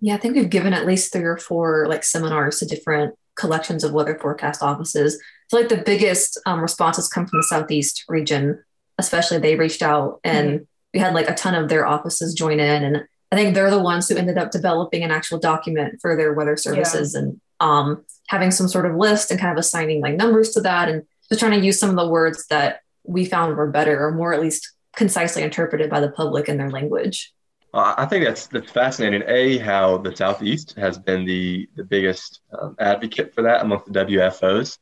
Yeah, 0.00 0.14
I 0.14 0.18
think 0.18 0.36
we've 0.36 0.50
given 0.50 0.74
at 0.74 0.86
least 0.86 1.12
three 1.12 1.24
or 1.24 1.38
four 1.38 1.86
like 1.88 2.04
seminars 2.04 2.58
to 2.58 2.66
different 2.66 3.16
collections 3.36 3.84
of 3.84 3.92
weather 3.92 4.18
forecast 4.20 4.62
offices. 4.62 5.20
So 5.48 5.56
like 5.56 5.68
the 5.68 5.82
biggest 5.84 6.40
um, 6.46 6.60
responses 6.60 7.08
come 7.08 7.26
from 7.26 7.38
the 7.38 7.44
southeast 7.44 8.04
region, 8.08 8.62
especially 8.98 9.38
they 9.38 9.56
reached 9.56 9.82
out 9.82 10.20
and 10.24 10.50
mm-hmm. 10.50 10.64
we 10.94 11.00
had 11.00 11.14
like 11.14 11.28
a 11.28 11.34
ton 11.34 11.54
of 11.54 11.68
their 11.68 11.86
offices 11.86 12.34
join 12.34 12.60
in, 12.60 12.84
and 12.84 13.04
I 13.32 13.36
think 13.36 13.54
they're 13.54 13.70
the 13.70 13.82
ones 13.82 14.08
who 14.08 14.16
ended 14.16 14.36
up 14.36 14.50
developing 14.50 15.02
an 15.02 15.10
actual 15.10 15.38
document 15.38 16.00
for 16.02 16.16
their 16.16 16.34
weather 16.34 16.56
services 16.56 17.14
yeah. 17.14 17.20
and 17.20 17.40
um, 17.60 18.04
having 18.28 18.50
some 18.50 18.68
sort 18.68 18.84
of 18.84 18.96
list 18.96 19.30
and 19.30 19.40
kind 19.40 19.52
of 19.52 19.58
assigning 19.58 20.02
like 20.02 20.16
numbers 20.16 20.50
to 20.50 20.60
that 20.60 20.90
and 20.90 21.02
just 21.30 21.40
trying 21.40 21.58
to 21.58 21.64
use 21.64 21.78
some 21.78 21.88
of 21.88 21.96
the 21.96 22.08
words 22.08 22.46
that 22.48 22.80
we 23.04 23.24
found 23.24 23.56
were 23.56 23.70
better 23.70 24.06
or 24.06 24.12
more 24.12 24.34
at 24.34 24.40
least 24.40 24.72
concisely 24.94 25.42
interpreted 25.42 25.88
by 25.88 26.00
the 26.00 26.10
public 26.10 26.48
in 26.48 26.58
their 26.58 26.70
language. 26.70 27.32
I 27.74 28.04
think 28.04 28.24
that's 28.24 28.48
that's 28.48 28.70
fascinating. 28.70 29.22
A, 29.26 29.56
how 29.58 29.96
the 29.98 30.14
Southeast 30.14 30.74
has 30.76 30.98
been 30.98 31.24
the 31.24 31.68
the 31.74 31.84
biggest 31.84 32.40
um, 32.58 32.76
advocate 32.78 33.34
for 33.34 33.42
that 33.42 33.62
amongst 33.62 33.90
the 33.90 34.04
WFOs, 34.04 34.78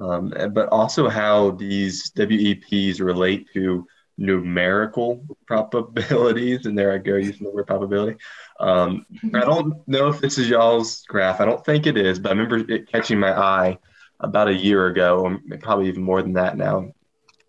um, 0.00 0.32
but 0.52 0.68
also 0.70 1.08
how 1.08 1.50
these 1.50 2.10
WEPs 2.12 3.00
relate 3.00 3.46
to 3.52 3.86
numerical 4.16 5.24
probabilities. 5.46 6.64
And 6.64 6.78
there 6.78 6.92
I 6.92 6.98
go 6.98 7.16
using 7.16 7.44
the 7.44 7.50
word 7.52 7.66
probability. 7.66 8.18
Um, 8.58 9.04
I 9.34 9.40
don't 9.40 9.86
know 9.86 10.08
if 10.08 10.20
this 10.20 10.38
is 10.38 10.48
y'all's 10.48 11.02
graph. 11.02 11.40
I 11.40 11.44
don't 11.44 11.64
think 11.64 11.86
it 11.86 11.98
is, 11.98 12.18
but 12.18 12.30
I 12.30 12.32
remember 12.32 12.72
it 12.72 12.90
catching 12.90 13.18
my 13.18 13.38
eye 13.38 13.78
about 14.20 14.48
a 14.48 14.54
year 14.54 14.86
ago, 14.86 15.20
or 15.20 15.58
probably 15.58 15.88
even 15.88 16.02
more 16.02 16.22
than 16.22 16.34
that 16.34 16.56
now. 16.56 16.92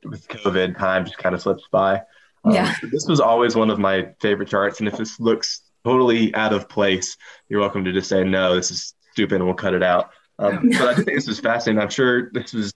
With 0.04 0.28
COVID, 0.28 0.78
time 0.78 1.06
just 1.06 1.18
kind 1.18 1.36
of 1.36 1.42
slips 1.42 1.64
by. 1.72 2.02
Um, 2.44 2.54
yeah. 2.54 2.76
This 2.92 3.08
was 3.08 3.20
always 3.20 3.56
one 3.56 3.70
of 3.70 3.80
my 3.80 4.10
favorite 4.20 4.50
charts. 4.50 4.80
And 4.80 4.88
if 4.88 4.98
this 4.98 5.20
looks 5.20 5.62
totally 5.84 6.34
out 6.36 6.54
of 6.54 6.70
place, 6.70 7.18
you're 7.50 7.60
welcome 7.60 7.84
to 7.86 7.92
just 7.92 8.10
say, 8.10 8.24
no, 8.24 8.56
this 8.56 8.72
is 8.72 8.94
stupid 9.12 9.36
and 9.36 9.46
we'll 9.46 9.54
cut 9.54 9.74
it 9.74 9.84
out. 9.84 10.12
Um, 10.40 10.70
but 10.72 10.82
I 10.82 10.96
think 10.96 11.08
this 11.08 11.28
is 11.28 11.40
fascinating. 11.40 11.82
I'm 11.82 11.90
sure 11.90 12.32
this 12.32 12.54
was 12.54 12.74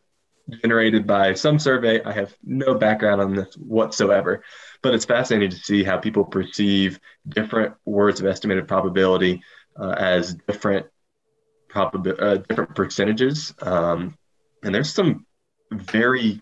generated 0.62 1.08
by 1.08 1.34
some 1.34 1.58
survey. 1.58 2.04
I 2.04 2.12
have 2.12 2.36
no 2.44 2.76
background 2.76 3.22
on 3.22 3.36
this 3.36 3.56
whatsoever, 3.56 4.44
but 4.82 4.94
it's 4.94 5.06
fascinating 5.06 5.50
to 5.50 5.58
see 5.58 5.84
how 5.84 5.98
people 5.98 6.24
perceive 6.24 7.00
different 7.28 7.74
words 7.86 8.20
of 8.20 8.28
estimated 8.28 8.68
probability 8.68 9.42
uh, 9.80 9.96
as 9.98 10.36
different 10.48 10.86
probabil- 11.70 12.22
uh, 12.22 12.38
different 12.38 12.76
percentages. 12.76 13.54
Um, 13.62 14.18
and 14.64 14.74
there's 14.74 14.94
some 14.94 15.26
very 15.72 16.42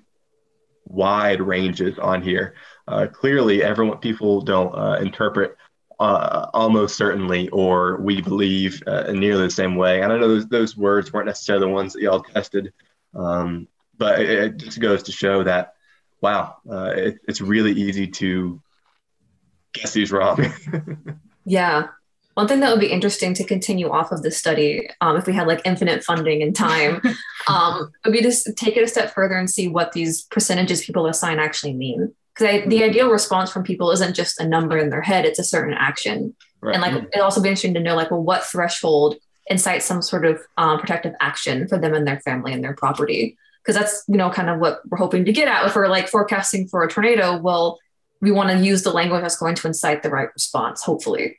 wide 0.85 1.41
ranges 1.41 1.97
on 1.99 2.21
here. 2.21 2.55
Uh, 2.87 3.07
clearly, 3.11 3.63
everyone 3.63 3.97
people 3.97 4.41
don't 4.41 4.73
uh, 4.75 4.97
interpret 5.01 5.55
uh, 5.99 6.49
almost 6.53 6.95
certainly 6.95 7.49
or 7.49 8.01
we 8.01 8.21
believe 8.21 8.81
uh, 8.87 9.05
in 9.07 9.19
nearly 9.19 9.43
the 9.43 9.51
same 9.51 9.75
way. 9.75 10.01
And 10.01 10.11
I 10.11 10.17
know 10.17 10.27
those, 10.27 10.47
those 10.47 10.77
words 10.77 11.13
weren't 11.13 11.27
necessarily 11.27 11.65
the 11.65 11.73
ones 11.73 11.93
that 11.93 12.01
y'all 12.01 12.21
tested, 12.21 12.73
um, 13.13 13.67
but 13.97 14.19
it, 14.19 14.29
it, 14.29 14.57
just 14.57 14.79
goes 14.79 15.03
to 15.03 15.11
show 15.11 15.43
that 15.43 15.75
wow, 16.21 16.55
uh, 16.69 16.93
it, 16.95 17.19
it's 17.27 17.41
really 17.41 17.73
easy 17.73 18.07
to 18.07 18.61
guess 19.73 19.93
these 19.93 20.11
wrong. 20.11 20.53
yeah. 21.45 21.87
One 22.35 22.47
thing 22.47 22.61
that 22.61 22.71
would 22.71 22.79
be 22.79 22.91
interesting 22.91 23.33
to 23.35 23.43
continue 23.43 23.89
off 23.89 24.11
of 24.11 24.23
this 24.23 24.37
study, 24.37 24.89
um, 25.01 25.17
if 25.17 25.27
we 25.27 25.33
had 25.33 25.47
like 25.47 25.61
infinite 25.65 26.03
funding 26.03 26.41
and 26.41 26.55
time, 26.55 27.01
um, 27.47 27.91
would 28.05 28.13
be 28.13 28.21
to 28.21 28.53
take 28.53 28.75
it 28.75 28.83
a 28.83 28.87
step 28.87 29.13
further 29.13 29.37
and 29.37 29.49
see 29.49 29.67
what 29.67 29.91
these 29.91 30.23
percentages 30.23 30.83
people 30.83 31.05
assign 31.05 31.39
actually 31.39 31.73
mean. 31.73 32.13
Because 32.33 32.67
the 32.67 32.83
ideal 32.83 33.11
response 33.11 33.51
from 33.51 33.63
people 33.63 33.91
isn't 33.91 34.15
just 34.15 34.39
a 34.39 34.47
number 34.47 34.77
in 34.79 34.89
their 34.89 35.03
head; 35.03 35.25
it's 35.25 35.37
a 35.37 35.43
certain 35.43 35.75
action. 35.75 36.35
Right. 36.61 36.73
And 36.73 36.81
like, 36.81 36.93
it'd 36.93 37.21
also 37.21 37.41
be 37.41 37.49
interesting 37.49 37.75
to 37.75 37.79
know, 37.79 37.95
like, 37.95 38.09
well, 38.09 38.23
what 38.23 38.43
threshold 38.43 39.17
incites 39.47 39.85
some 39.85 40.01
sort 40.01 40.25
of 40.25 40.41
um, 40.57 40.79
protective 40.79 41.13
action 41.19 41.67
for 41.67 41.77
them 41.77 41.93
and 41.93 42.07
their 42.07 42.21
family 42.21 42.51
and 42.51 42.63
their 42.63 42.73
property? 42.73 43.37
Because 43.61 43.79
that's 43.79 44.03
you 44.07 44.17
know 44.17 44.31
kind 44.31 44.49
of 44.49 44.59
what 44.59 44.81
we're 44.89 44.97
hoping 44.97 45.25
to 45.25 45.31
get 45.31 45.47
at. 45.47 45.67
If 45.67 45.75
we're 45.75 45.87
like 45.87 46.07
forecasting 46.07 46.67
for 46.67 46.83
a 46.83 46.89
tornado, 46.89 47.37
well, 47.37 47.77
we 48.19 48.31
want 48.31 48.49
to 48.49 48.65
use 48.65 48.81
the 48.81 48.91
language 48.91 49.21
that's 49.21 49.37
going 49.37 49.53
to 49.53 49.67
incite 49.67 50.01
the 50.01 50.09
right 50.09 50.29
response. 50.33 50.81
Hopefully. 50.81 51.37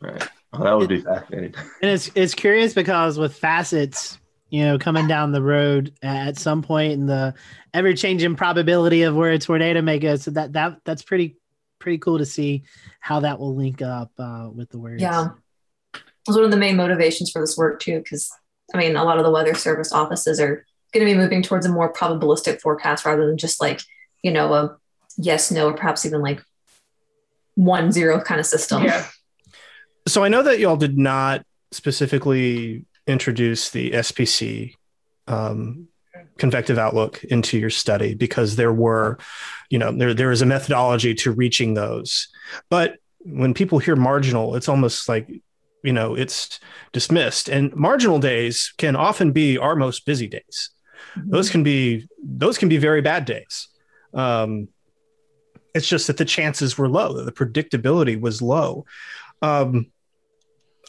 Right. 0.00 0.22
Oh, 0.52 0.64
that 0.64 0.76
would 0.76 0.88
be 0.88 1.00
fascinating. 1.00 1.54
And 1.82 1.90
it's 1.90 2.10
it's 2.14 2.34
curious 2.34 2.74
because 2.74 3.18
with 3.18 3.36
facets, 3.36 4.18
you 4.50 4.64
know, 4.64 4.78
coming 4.78 5.06
down 5.06 5.32
the 5.32 5.42
road 5.42 5.92
at 6.02 6.38
some 6.38 6.62
point 6.62 6.92
in 6.92 7.06
the 7.06 7.34
ever 7.74 7.92
changing 7.94 8.36
probability 8.36 9.02
of 9.02 9.14
where 9.14 9.32
a 9.32 9.38
tornado 9.38 9.82
may 9.82 9.98
go. 9.98 10.16
So 10.16 10.30
that 10.32 10.52
that 10.52 10.78
that's 10.84 11.02
pretty 11.02 11.36
pretty 11.78 11.98
cool 11.98 12.18
to 12.18 12.26
see 12.26 12.64
how 13.00 13.20
that 13.20 13.38
will 13.38 13.54
link 13.54 13.82
up 13.82 14.12
uh, 14.18 14.48
with 14.52 14.70
the 14.70 14.78
words. 14.78 15.02
Yeah, 15.02 15.30
it 15.94 16.02
was 16.26 16.36
one 16.36 16.44
of 16.44 16.50
the 16.50 16.56
main 16.56 16.76
motivations 16.76 17.30
for 17.30 17.40
this 17.40 17.56
work 17.56 17.80
too, 17.80 17.98
because 17.98 18.30
I 18.74 18.78
mean, 18.78 18.96
a 18.96 19.04
lot 19.04 19.18
of 19.18 19.24
the 19.24 19.30
weather 19.30 19.54
service 19.54 19.92
offices 19.92 20.40
are 20.40 20.64
going 20.92 21.06
to 21.06 21.12
be 21.12 21.18
moving 21.18 21.42
towards 21.42 21.66
a 21.66 21.68
more 21.68 21.92
probabilistic 21.92 22.60
forecast 22.60 23.04
rather 23.04 23.26
than 23.26 23.36
just 23.36 23.60
like 23.60 23.80
you 24.22 24.30
know 24.30 24.52
a 24.54 24.76
yes 25.18 25.50
no 25.50 25.68
or 25.68 25.74
perhaps 25.74 26.06
even 26.06 26.22
like 26.22 26.42
one 27.54 27.90
zero 27.90 28.20
kind 28.20 28.40
of 28.40 28.46
system. 28.46 28.84
Yeah. 28.84 29.06
So 30.08 30.24
I 30.24 30.28
know 30.28 30.42
that 30.42 30.58
y'all 30.58 30.76
did 30.76 30.96
not 30.96 31.44
specifically 31.72 32.84
introduce 33.06 33.70
the 33.70 33.90
SPC 33.92 34.74
um, 35.26 35.88
convective 36.38 36.78
outlook 36.78 37.22
into 37.24 37.58
your 37.58 37.70
study 37.70 38.14
because 38.14 38.56
there 38.56 38.72
were, 38.72 39.18
you 39.70 39.78
know, 39.78 39.92
there 39.92 40.14
there 40.14 40.30
is 40.30 40.42
a 40.42 40.46
methodology 40.46 41.14
to 41.14 41.32
reaching 41.32 41.74
those. 41.74 42.28
But 42.70 42.96
when 43.20 43.54
people 43.54 43.78
hear 43.78 43.96
marginal, 43.96 44.54
it's 44.54 44.68
almost 44.68 45.08
like 45.08 45.28
you 45.82 45.92
know 45.92 46.14
it's 46.14 46.60
dismissed. 46.92 47.48
And 47.48 47.74
marginal 47.74 48.18
days 48.18 48.72
can 48.78 48.96
often 48.96 49.32
be 49.32 49.58
our 49.58 49.76
most 49.76 50.06
busy 50.06 50.28
days. 50.28 50.70
Mm-hmm. 51.16 51.30
Those 51.30 51.50
can 51.50 51.62
be 51.62 52.08
those 52.22 52.58
can 52.58 52.68
be 52.68 52.78
very 52.78 53.02
bad 53.02 53.24
days. 53.24 53.68
Um, 54.14 54.68
it's 55.74 55.88
just 55.88 56.06
that 56.06 56.16
the 56.16 56.24
chances 56.24 56.78
were 56.78 56.88
low, 56.88 57.22
the 57.22 57.32
predictability 57.32 58.18
was 58.18 58.40
low. 58.40 58.86
Um, 59.42 59.86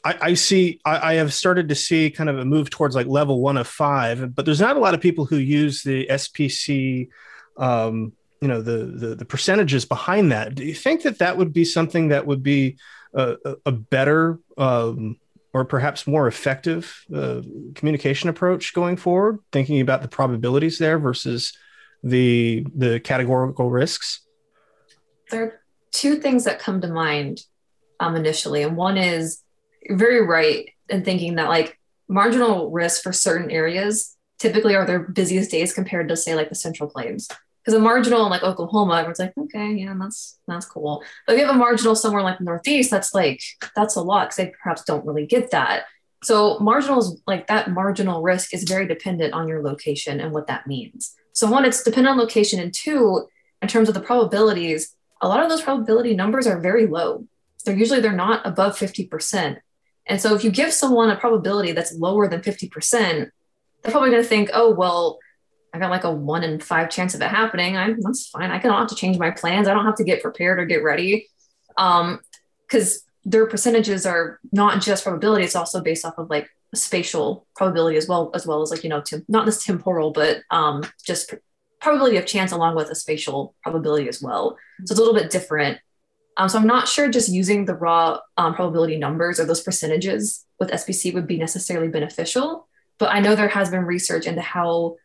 I, 0.07 0.17
I 0.21 0.33
see. 0.35 0.79
I, 0.85 1.11
I, 1.11 1.13
have 1.15 1.33
started 1.33 1.67
to 1.67 1.75
see 1.75 2.09
kind 2.09 2.29
of 2.29 2.39
a 2.39 2.45
move 2.45 2.69
towards 2.69 2.95
like 2.95 3.07
level 3.07 3.41
one 3.41 3.57
of 3.57 3.67
five, 3.67 4.33
but 4.33 4.45
there's 4.45 4.61
not 4.61 4.77
a 4.77 4.79
lot 4.79 4.93
of 4.93 5.01
people 5.01 5.25
who 5.25 5.35
use 5.35 5.83
the 5.83 6.07
SPC. 6.07 7.09
Um, 7.57 8.13
you 8.39 8.47
know 8.47 8.61
the, 8.61 8.85
the, 8.85 9.15
the 9.15 9.25
percentages 9.25 9.83
behind 9.83 10.31
that. 10.31 10.55
Do 10.55 10.63
you 10.63 10.75
think 10.75 11.01
that 11.03 11.19
that 11.19 11.37
would 11.37 11.51
be 11.51 11.65
something 11.65 12.09
that 12.09 12.25
would 12.25 12.41
be 12.41 12.77
a, 13.13 13.35
a 13.65 13.71
better 13.71 14.39
um, 14.57 15.17
or 15.53 15.65
perhaps 15.65 16.07
more 16.07 16.27
effective 16.27 17.03
uh, 17.13 17.41
communication 17.75 18.29
approach 18.29 18.73
going 18.73 18.95
forward? 18.95 19.39
Thinking 19.51 19.81
about 19.81 20.03
the 20.03 20.07
probabilities 20.07 20.77
there 20.77 20.99
versus 20.99 21.57
the 22.03 22.65
the 22.75 22.99
categorical 23.01 23.69
risks. 23.71 24.21
There 25.31 25.43
are 25.43 25.61
two 25.91 26.15
things 26.17 26.45
that 26.45 26.59
come 26.59 26.79
to 26.79 26.87
mind 26.87 27.41
um, 27.99 28.15
initially, 28.15 28.63
and 28.63 28.77
one 28.77 28.97
is 28.97 29.41
very 29.89 30.25
right 30.25 30.69
in 30.89 31.03
thinking 31.03 31.35
that 31.35 31.49
like 31.49 31.77
marginal 32.07 32.71
risk 32.71 33.03
for 33.03 33.11
certain 33.11 33.51
areas 33.51 34.15
typically 34.39 34.75
are 34.75 34.85
their 34.85 34.99
busiest 34.99 35.51
days 35.51 35.73
compared 35.73 36.07
to 36.09 36.15
say 36.15 36.35
like 36.35 36.49
the 36.49 36.55
central 36.55 36.89
plains. 36.89 37.27
Because 37.63 37.79
a 37.79 37.81
marginal 37.81 38.23
in 38.23 38.29
like 38.29 38.43
oklahoma 38.43 38.93
everyone's 38.93 39.19
like 39.19 39.33
okay 39.37 39.73
yeah 39.73 39.93
that's 39.99 40.39
that's 40.47 40.65
cool. 40.65 41.03
But 41.25 41.33
if 41.33 41.39
you 41.39 41.45
have 41.45 41.55
a 41.55 41.59
marginal 41.59 41.95
somewhere 41.95 42.23
like 42.23 42.37
the 42.37 42.45
northeast 42.45 42.91
that's 42.91 43.13
like 43.13 43.41
that's 43.75 43.95
a 43.95 44.01
lot 44.01 44.27
because 44.27 44.37
they 44.37 44.53
perhaps 44.61 44.83
don't 44.83 45.05
really 45.05 45.25
get 45.25 45.51
that. 45.51 45.85
So 46.23 46.59
marginals 46.59 47.21
like 47.27 47.47
that 47.47 47.69
marginal 47.69 48.21
risk 48.21 48.53
is 48.53 48.63
very 48.63 48.87
dependent 48.87 49.33
on 49.33 49.47
your 49.47 49.61
location 49.61 50.19
and 50.19 50.31
what 50.31 50.47
that 50.47 50.65
means. 50.65 51.13
So 51.33 51.49
one 51.51 51.65
it's 51.65 51.83
dependent 51.83 52.13
on 52.13 52.17
location 52.17 52.59
and 52.59 52.73
two 52.73 53.27
in 53.61 53.67
terms 53.67 53.89
of 53.89 53.95
the 53.95 54.01
probabilities 54.01 54.95
a 55.21 55.27
lot 55.27 55.43
of 55.43 55.49
those 55.49 55.61
probability 55.61 56.15
numbers 56.15 56.47
are 56.47 56.59
very 56.59 56.85
low. 56.85 57.25
They're 57.65 57.75
usually 57.75 57.99
they're 57.99 58.13
not 58.13 58.45
above 58.45 58.77
50% 58.77 59.57
and 60.07 60.21
so 60.21 60.35
if 60.35 60.43
you 60.43 60.51
give 60.51 60.73
someone 60.73 61.09
a 61.09 61.15
probability 61.15 61.71
that's 61.71 61.93
lower 61.93 62.27
than 62.27 62.41
50%, 62.41 63.29
they're 63.81 63.91
probably 63.91 64.09
going 64.09 64.23
to 64.23 64.27
think, 64.27 64.49
oh, 64.53 64.73
well, 64.73 65.19
I 65.73 65.79
got 65.79 65.91
like 65.91 66.05
a 66.05 66.11
one 66.11 66.43
in 66.43 66.59
five 66.59 66.89
chance 66.89 67.13
of 67.13 67.21
it 67.21 67.27
happening. 67.27 67.77
I'm 67.77 67.99
that's 68.01 68.27
fine. 68.27 68.51
I 68.51 68.57
don't 68.57 68.73
have 68.73 68.87
to 68.87 68.95
change 68.95 69.17
my 69.17 69.31
plans. 69.31 69.67
I 69.67 69.73
don't 69.73 69.85
have 69.85 69.95
to 69.95 70.03
get 70.03 70.21
prepared 70.21 70.59
or 70.59 70.65
get 70.65 70.83
ready. 70.83 71.27
Um, 71.77 72.19
because 72.67 73.03
their 73.23 73.45
percentages 73.45 74.05
are 74.05 74.39
not 74.51 74.81
just 74.81 75.03
probability, 75.03 75.43
it's 75.43 75.55
also 75.55 75.81
based 75.81 76.05
off 76.05 76.17
of 76.17 76.29
like 76.29 76.49
spatial 76.73 77.45
probability 77.55 77.97
as 77.97 78.07
well, 78.07 78.31
as 78.33 78.47
well 78.47 78.61
as 78.61 78.71
like, 78.71 78.83
you 78.83 78.89
know, 78.89 79.03
not 79.27 79.45
this 79.45 79.63
temporal, 79.63 80.11
but 80.11 80.41
um 80.51 80.83
just 81.05 81.33
probability 81.79 82.17
of 82.17 82.25
chance 82.25 82.51
along 82.51 82.75
with 82.75 82.89
a 82.89 82.95
spatial 82.95 83.55
probability 83.63 84.07
as 84.07 84.21
well. 84.21 84.57
So 84.85 84.91
it's 84.93 84.99
a 84.99 85.03
little 85.03 85.13
bit 85.13 85.29
different. 85.29 85.79
Um, 86.37 86.47
so 86.49 86.59
I'm 86.59 86.67
not 86.67 86.87
sure 86.87 87.09
just 87.09 87.29
using 87.29 87.65
the 87.65 87.73
raw 87.73 88.19
um, 88.37 88.53
probability 88.53 88.97
numbers 88.97 89.39
or 89.39 89.45
those 89.45 89.61
percentages 89.61 90.45
with 90.59 90.69
SPC 90.69 91.13
would 91.13 91.27
be 91.27 91.37
necessarily 91.37 91.87
beneficial. 91.87 92.67
But 92.99 93.11
I 93.11 93.19
know 93.19 93.35
there 93.35 93.47
has 93.47 93.69
been 93.69 93.85
research 93.85 94.27
into 94.27 94.41
how 94.41 94.97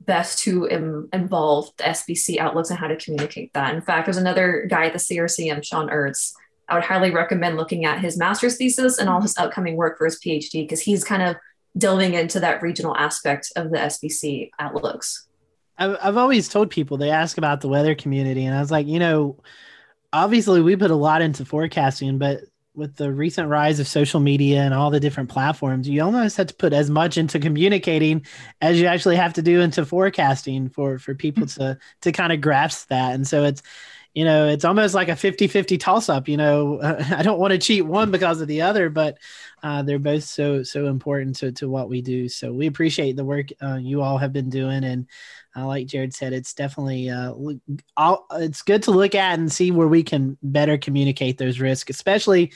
best 0.00 0.40
to 0.40 0.66
Im- 0.66 1.08
involve 1.12 1.70
the 1.76 1.84
SPC 1.84 2.38
outlooks 2.38 2.70
and 2.70 2.78
how 2.78 2.88
to 2.88 2.96
communicate 2.96 3.52
that. 3.54 3.74
In 3.74 3.80
fact, 3.80 4.06
there's 4.06 4.16
another 4.16 4.66
guy 4.68 4.86
at 4.86 4.92
the 4.92 4.98
CRCM, 4.98 5.64
Sean 5.64 5.90
Ernst. 5.90 6.34
I 6.68 6.74
would 6.74 6.84
highly 6.84 7.10
recommend 7.10 7.56
looking 7.56 7.84
at 7.86 8.00
his 8.00 8.18
master's 8.18 8.56
thesis 8.56 8.98
and 8.98 9.08
all 9.08 9.22
his 9.22 9.36
upcoming 9.38 9.76
work 9.76 9.96
for 9.96 10.04
his 10.04 10.18
PhD 10.20 10.64
because 10.64 10.80
he's 10.80 11.02
kind 11.02 11.22
of 11.22 11.36
delving 11.76 12.14
into 12.14 12.40
that 12.40 12.62
regional 12.62 12.96
aspect 12.96 13.52
of 13.56 13.70
the 13.70 13.78
SPC 13.78 14.50
outlooks. 14.58 15.26
I've 15.78 16.16
always 16.16 16.48
told 16.48 16.70
people 16.70 16.96
they 16.96 17.10
ask 17.10 17.38
about 17.38 17.60
the 17.60 17.68
weather 17.68 17.94
community, 17.94 18.44
and 18.44 18.56
I 18.56 18.60
was 18.60 18.70
like, 18.70 18.88
you 18.88 18.98
know, 18.98 19.36
obviously 20.12 20.60
we 20.60 20.76
put 20.76 20.90
a 20.90 20.96
lot 20.96 21.22
into 21.22 21.44
forecasting, 21.44 22.18
but 22.18 22.40
with 22.74 22.94
the 22.96 23.12
recent 23.12 23.48
rise 23.48 23.80
of 23.80 23.88
social 23.88 24.20
media 24.20 24.62
and 24.62 24.72
all 24.72 24.90
the 24.90 25.00
different 25.00 25.28
platforms, 25.28 25.88
you 25.88 26.02
almost 26.02 26.36
have 26.36 26.46
to 26.46 26.54
put 26.54 26.72
as 26.72 26.88
much 26.88 27.18
into 27.18 27.40
communicating 27.40 28.24
as 28.60 28.80
you 28.80 28.86
actually 28.86 29.16
have 29.16 29.34
to 29.34 29.42
do 29.42 29.60
into 29.60 29.84
forecasting 29.84 30.68
for 30.68 30.98
for 30.98 31.14
people 31.14 31.42
hmm. 31.42 31.48
to 31.48 31.78
to 32.02 32.12
kind 32.12 32.32
of 32.32 32.40
grasp 32.40 32.88
that. 32.88 33.14
And 33.14 33.26
so 33.26 33.44
it's 33.44 33.62
you 34.18 34.24
know, 34.24 34.48
it's 34.48 34.64
almost 34.64 34.96
like 34.96 35.08
a 35.08 35.12
50-50 35.12 35.78
toss 35.78 36.08
up, 36.08 36.26
you 36.26 36.36
know, 36.36 36.80
I 36.82 37.22
don't 37.22 37.38
want 37.38 37.52
to 37.52 37.58
cheat 37.58 37.86
one 37.86 38.10
because 38.10 38.40
of 38.40 38.48
the 38.48 38.62
other, 38.62 38.90
but 38.90 39.16
uh, 39.62 39.82
they're 39.82 40.00
both 40.00 40.24
so 40.24 40.64
so 40.64 40.86
important 40.86 41.36
to 41.36 41.52
to 41.52 41.68
what 41.68 41.88
we 41.88 42.02
do. 42.02 42.28
So 42.28 42.52
we 42.52 42.66
appreciate 42.66 43.14
the 43.14 43.24
work 43.24 43.50
uh, 43.62 43.76
you 43.76 44.02
all 44.02 44.18
have 44.18 44.32
been 44.32 44.50
doing 44.50 44.82
and 44.82 45.06
uh, 45.56 45.68
like 45.68 45.86
Jared 45.86 46.12
said, 46.12 46.32
it's 46.32 46.52
definitely 46.52 47.10
uh, 47.10 47.32
all, 47.96 48.26
it's 48.32 48.62
good 48.62 48.82
to 48.84 48.90
look 48.90 49.14
at 49.14 49.38
and 49.38 49.52
see 49.52 49.70
where 49.70 49.86
we 49.86 50.02
can 50.02 50.36
better 50.42 50.76
communicate 50.78 51.38
those 51.38 51.60
risks, 51.60 51.88
especially 51.90 52.50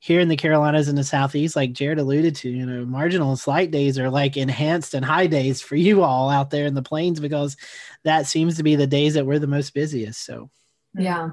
here 0.00 0.18
in 0.18 0.28
the 0.28 0.36
Carolinas 0.36 0.88
and 0.88 0.98
the 0.98 1.04
Southeast, 1.04 1.54
like 1.54 1.74
Jared 1.74 2.00
alluded 2.00 2.34
to, 2.34 2.50
you 2.50 2.66
know, 2.66 2.84
marginal 2.84 3.30
and 3.30 3.38
slight 3.38 3.70
days 3.70 4.00
are 4.00 4.10
like 4.10 4.36
enhanced 4.36 4.94
and 4.94 5.04
high 5.04 5.28
days 5.28 5.60
for 5.60 5.76
you 5.76 6.02
all 6.02 6.28
out 6.28 6.50
there 6.50 6.66
in 6.66 6.74
the 6.74 6.82
plains 6.82 7.20
because 7.20 7.56
that 8.02 8.26
seems 8.26 8.56
to 8.56 8.64
be 8.64 8.74
the 8.74 8.88
days 8.88 9.14
that 9.14 9.26
we're 9.26 9.38
the 9.38 9.46
most 9.46 9.74
busiest. 9.74 10.24
So, 10.24 10.50
yeah. 10.96 11.30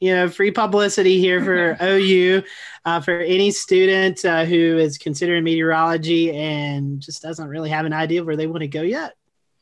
You 0.00 0.16
know, 0.16 0.28
free 0.28 0.50
publicity 0.50 1.20
here 1.20 1.44
for 1.44 1.76
OU 1.82 2.42
uh, 2.84 3.00
for 3.00 3.20
any 3.20 3.52
student 3.52 4.24
uh, 4.24 4.44
who 4.44 4.78
is 4.78 4.98
considering 4.98 5.44
meteorology 5.44 6.36
and 6.36 7.00
just 7.00 7.22
doesn't 7.22 7.46
really 7.46 7.70
have 7.70 7.86
an 7.86 7.92
idea 7.92 8.24
where 8.24 8.36
they 8.36 8.48
want 8.48 8.62
to 8.62 8.68
go 8.68 8.82
yet 8.82 9.14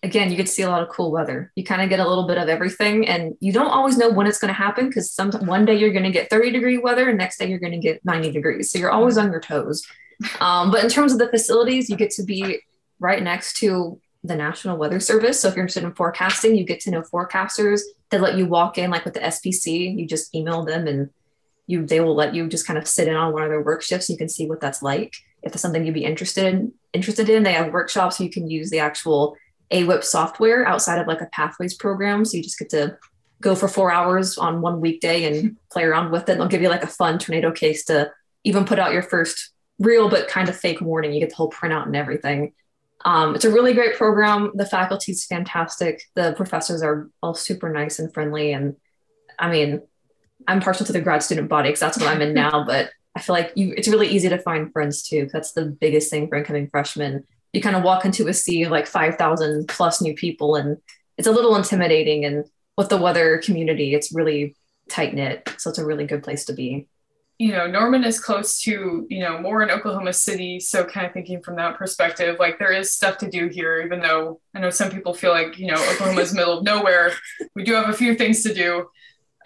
again, 0.02 0.30
you 0.30 0.36
get 0.36 0.46
to 0.46 0.52
see 0.52 0.62
a 0.62 0.70
lot 0.70 0.82
of 0.82 0.88
cool 0.88 1.10
weather. 1.10 1.52
You 1.56 1.64
kind 1.64 1.82
of 1.82 1.88
get 1.88 2.00
a 2.00 2.08
little 2.08 2.26
bit 2.26 2.38
of 2.38 2.48
everything, 2.48 3.06
and 3.06 3.36
you 3.40 3.52
don't 3.52 3.70
always 3.70 3.98
know 3.98 4.10
when 4.10 4.26
it's 4.26 4.38
going 4.38 4.48
to 4.48 4.54
happen 4.54 4.88
because 4.88 5.10
some 5.10 5.30
one 5.46 5.64
day 5.64 5.74
you're 5.74 5.92
going 5.92 6.04
to 6.04 6.10
get 6.10 6.30
30 6.30 6.50
degree 6.50 6.78
weather, 6.78 7.08
and 7.08 7.18
next 7.18 7.38
day 7.38 7.48
you're 7.48 7.58
going 7.58 7.72
to 7.72 7.78
get 7.78 8.04
90 8.04 8.32
degrees. 8.32 8.70
So 8.70 8.78
you're 8.78 8.90
always 8.90 9.18
on 9.18 9.30
your 9.30 9.40
toes. 9.40 9.86
Um, 10.40 10.70
but 10.70 10.84
in 10.84 10.90
terms 10.90 11.12
of 11.12 11.18
the 11.18 11.28
facilities, 11.28 11.88
you 11.88 11.96
get 11.96 12.10
to 12.12 12.22
be 12.22 12.60
right 12.98 13.22
next 13.22 13.56
to 13.58 14.00
the 14.22 14.36
National 14.36 14.76
Weather 14.76 15.00
Service. 15.00 15.40
So 15.40 15.48
if 15.48 15.56
you're 15.56 15.64
interested 15.64 15.84
in 15.84 15.94
forecasting, 15.94 16.54
you 16.54 16.64
get 16.64 16.80
to 16.80 16.90
know 16.90 17.02
forecasters 17.02 17.80
that 18.10 18.20
let 18.20 18.36
you 18.36 18.46
walk 18.46 18.76
in, 18.76 18.90
like 18.90 19.04
with 19.04 19.14
the 19.14 19.20
SPC. 19.20 19.96
You 19.98 20.06
just 20.06 20.34
email 20.34 20.64
them, 20.64 20.86
and 20.86 21.10
you 21.66 21.86
they 21.86 22.00
will 22.00 22.14
let 22.14 22.34
you 22.34 22.48
just 22.48 22.66
kind 22.66 22.78
of 22.78 22.86
sit 22.86 23.08
in 23.08 23.16
on 23.16 23.32
one 23.32 23.42
of 23.42 23.48
their 23.48 23.62
work 23.62 23.82
shifts. 23.82 24.10
You 24.10 24.16
can 24.16 24.28
see 24.28 24.46
what 24.46 24.60
that's 24.60 24.82
like. 24.82 25.14
If 25.42 25.52
that's 25.52 25.62
something 25.62 25.84
you'd 25.84 25.94
be 25.94 26.04
interested 26.04 26.46
in, 26.46 26.72
interested 26.92 27.30
in, 27.30 27.42
they 27.42 27.54
have 27.54 27.72
workshops 27.72 28.18
so 28.18 28.24
you 28.24 28.30
can 28.30 28.50
use 28.50 28.68
the 28.70 28.80
actual 28.80 29.36
AWIPS 29.70 30.04
software 30.04 30.66
outside 30.66 31.00
of 31.00 31.06
like 31.06 31.20
a 31.20 31.26
pathways 31.26 31.74
program. 31.74 32.24
So 32.24 32.36
you 32.36 32.42
just 32.42 32.58
get 32.58 32.70
to 32.70 32.98
go 33.40 33.54
for 33.54 33.68
four 33.68 33.90
hours 33.90 34.36
on 34.36 34.60
one 34.60 34.80
weekday 34.80 35.24
and 35.24 35.56
play 35.72 35.84
around 35.84 36.10
with 36.10 36.28
it. 36.28 36.32
And 36.32 36.40
they'll 36.40 36.48
give 36.48 36.62
you 36.62 36.68
like 36.68 36.84
a 36.84 36.88
fun 36.88 37.18
tornado 37.18 37.52
case 37.52 37.84
to 37.86 38.10
even 38.44 38.64
put 38.64 38.78
out 38.78 38.92
your 38.92 39.02
first 39.02 39.50
real 39.78 40.10
but 40.10 40.28
kind 40.28 40.48
of 40.48 40.56
fake 40.56 40.80
warning. 40.80 41.12
You 41.12 41.20
get 41.20 41.30
the 41.30 41.36
whole 41.36 41.50
printout 41.50 41.86
and 41.86 41.96
everything. 41.96 42.52
Um, 43.04 43.34
it's 43.34 43.44
a 43.44 43.50
really 43.50 43.72
great 43.72 43.96
program. 43.96 44.52
The 44.54 44.66
faculty 44.66 45.12
is 45.12 45.24
fantastic. 45.24 46.02
The 46.14 46.34
professors 46.36 46.82
are 46.82 47.08
all 47.22 47.34
super 47.34 47.70
nice 47.70 47.98
and 47.98 48.12
friendly. 48.12 48.52
And 48.52 48.76
I 49.38 49.50
mean, 49.50 49.82
I'm 50.46 50.60
partial 50.60 50.86
to 50.86 50.92
the 50.92 51.00
grad 51.00 51.22
student 51.22 51.48
body 51.48 51.68
because 51.68 51.80
that's 51.80 51.98
what 51.98 52.08
I'm 52.08 52.22
in 52.22 52.34
now. 52.34 52.64
But 52.64 52.90
I 53.14 53.20
feel 53.20 53.34
like 53.34 53.52
you, 53.56 53.72
it's 53.76 53.88
really 53.88 54.08
easy 54.08 54.28
to 54.28 54.38
find 54.38 54.72
friends 54.72 55.02
too. 55.02 55.28
That's 55.32 55.52
the 55.52 55.64
biggest 55.64 56.10
thing 56.10 56.28
for 56.28 56.36
incoming 56.36 56.68
freshmen 56.68 57.24
you 57.52 57.60
kind 57.60 57.76
of 57.76 57.82
walk 57.82 58.04
into 58.04 58.28
a 58.28 58.34
sea 58.34 58.62
of 58.62 58.70
like 58.70 58.86
5,000 58.86 59.68
plus 59.68 60.00
new 60.00 60.14
people 60.14 60.54
and 60.54 60.76
it's 61.18 61.26
a 61.26 61.32
little 61.32 61.56
intimidating. 61.56 62.24
And 62.24 62.44
with 62.76 62.88
the 62.88 62.96
weather 62.96 63.38
community, 63.38 63.94
it's 63.94 64.14
really 64.14 64.56
tight 64.88 65.14
knit. 65.14 65.48
So 65.58 65.70
it's 65.70 65.78
a 65.78 65.84
really 65.84 66.06
good 66.06 66.22
place 66.22 66.44
to 66.46 66.52
be. 66.52 66.88
You 67.40 67.52
know, 67.52 67.66
Norman 67.66 68.04
is 68.04 68.20
close 68.20 68.60
to, 68.62 69.06
you 69.08 69.20
know, 69.20 69.40
more 69.40 69.62
in 69.62 69.70
Oklahoma 69.70 70.12
City. 70.12 70.60
So 70.60 70.84
kind 70.84 71.06
of 71.06 71.14
thinking 71.14 71.42
from 71.42 71.56
that 71.56 71.78
perspective, 71.78 72.36
like 72.38 72.58
there 72.58 72.70
is 72.70 72.92
stuff 72.92 73.16
to 73.18 73.30
do 73.30 73.48
here, 73.48 73.80
even 73.80 74.00
though 74.00 74.40
I 74.54 74.60
know 74.60 74.68
some 74.68 74.90
people 74.90 75.14
feel 75.14 75.30
like, 75.30 75.58
you 75.58 75.68
know, 75.68 75.82
Oklahoma's 75.92 76.34
middle 76.34 76.58
of 76.58 76.64
nowhere. 76.64 77.12
We 77.54 77.64
do 77.64 77.72
have 77.72 77.88
a 77.88 77.94
few 77.94 78.14
things 78.14 78.42
to 78.42 78.52
do. 78.52 78.90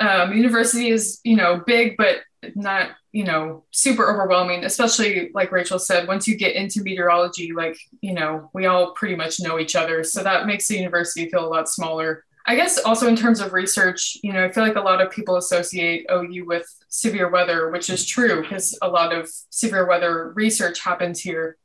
Um, 0.00 0.32
university 0.32 0.88
is, 0.88 1.20
you 1.22 1.36
know, 1.36 1.62
big, 1.64 1.96
but 1.96 2.18
not 2.54 2.90
you 3.12 3.24
know 3.24 3.64
super 3.70 4.10
overwhelming 4.12 4.64
especially 4.64 5.30
like 5.34 5.52
rachael 5.52 5.78
said 5.78 6.06
once 6.06 6.28
you 6.28 6.36
get 6.36 6.54
into 6.54 6.82
meteorology 6.82 7.52
like 7.54 7.76
you 8.00 8.12
know 8.12 8.50
we 8.52 8.66
all 8.66 8.92
pretty 8.92 9.16
much 9.16 9.40
know 9.40 9.58
each 9.58 9.76
other 9.76 10.04
so 10.04 10.22
that 10.22 10.46
makes 10.46 10.68
the 10.68 10.76
university 10.76 11.30
feel 11.30 11.46
a 11.46 11.48
lot 11.48 11.68
smaller 11.68 12.24
i 12.46 12.54
guess 12.54 12.78
also 12.78 13.08
in 13.08 13.16
terms 13.16 13.40
of 13.40 13.52
research 13.52 14.16
you 14.22 14.32
know 14.32 14.44
i 14.44 14.50
feel 14.50 14.64
like 14.64 14.76
a 14.76 14.80
lot 14.80 15.00
of 15.00 15.10
people 15.10 15.36
associate 15.36 16.06
ou 16.10 16.44
with 16.46 16.66
severe 16.88 17.30
weather 17.30 17.70
which 17.70 17.90
is 17.90 18.06
true 18.06 18.42
because 18.42 18.76
a 18.82 18.88
lot 18.88 19.12
of 19.12 19.28
severe 19.50 19.86
weather 19.86 20.32
research 20.34 20.80
happens 20.80 21.20
here 21.20 21.56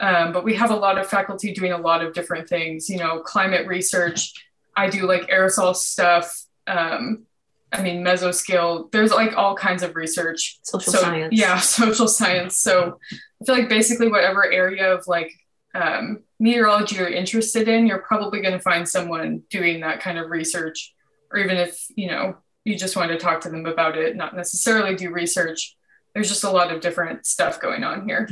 um, 0.00 0.32
but 0.32 0.44
we 0.44 0.54
have 0.54 0.70
a 0.70 0.76
lot 0.76 0.96
of 0.96 1.08
faculty 1.08 1.52
doing 1.52 1.72
a 1.72 1.78
lot 1.78 2.04
of 2.04 2.12
different 2.14 2.48
things 2.48 2.88
you 2.88 2.98
know 2.98 3.20
climate 3.20 3.66
research 3.66 4.32
i 4.76 4.88
do 4.88 5.06
like 5.06 5.28
aerosol 5.28 5.74
stuff 5.74 6.44
um, 6.66 7.26
I 7.72 7.82
mean, 7.82 8.02
mesoscale, 8.02 8.90
there's 8.92 9.10
like 9.10 9.36
all 9.36 9.54
kinds 9.54 9.82
of 9.82 9.94
research. 9.94 10.58
Social 10.62 10.92
so, 10.92 10.98
science. 11.00 11.34
Yeah, 11.36 11.58
social 11.58 12.08
science. 12.08 12.58
So 12.58 12.98
I 13.40 13.44
feel 13.44 13.54
like 13.56 13.68
basically 13.68 14.08
whatever 14.08 14.50
area 14.50 14.94
of 14.94 15.06
like 15.06 15.32
um, 15.80 16.22
meteorology 16.38 16.96
you're 16.96 17.08
interested 17.08 17.68
in, 17.68 17.86
you're 17.86 18.02
probably 18.02 18.40
going 18.40 18.54
to 18.54 18.60
find 18.60 18.88
someone 18.88 19.42
doing 19.50 19.80
that 19.80 20.00
kind 20.00 20.18
of 20.18 20.30
research. 20.30 20.94
Or 21.32 21.38
even 21.38 21.56
if, 21.56 21.86
you 21.94 22.08
know, 22.08 22.36
you 22.64 22.76
just 22.76 22.96
want 22.96 23.10
to 23.10 23.18
talk 23.18 23.40
to 23.42 23.50
them 23.50 23.66
about 23.66 23.96
it, 23.96 24.16
not 24.16 24.36
necessarily 24.36 24.94
do 24.94 25.10
research. 25.10 25.76
There's 26.14 26.28
just 26.28 26.44
a 26.44 26.50
lot 26.50 26.72
of 26.72 26.80
different 26.80 27.26
stuff 27.26 27.60
going 27.60 27.84
on 27.84 28.06
here. 28.08 28.28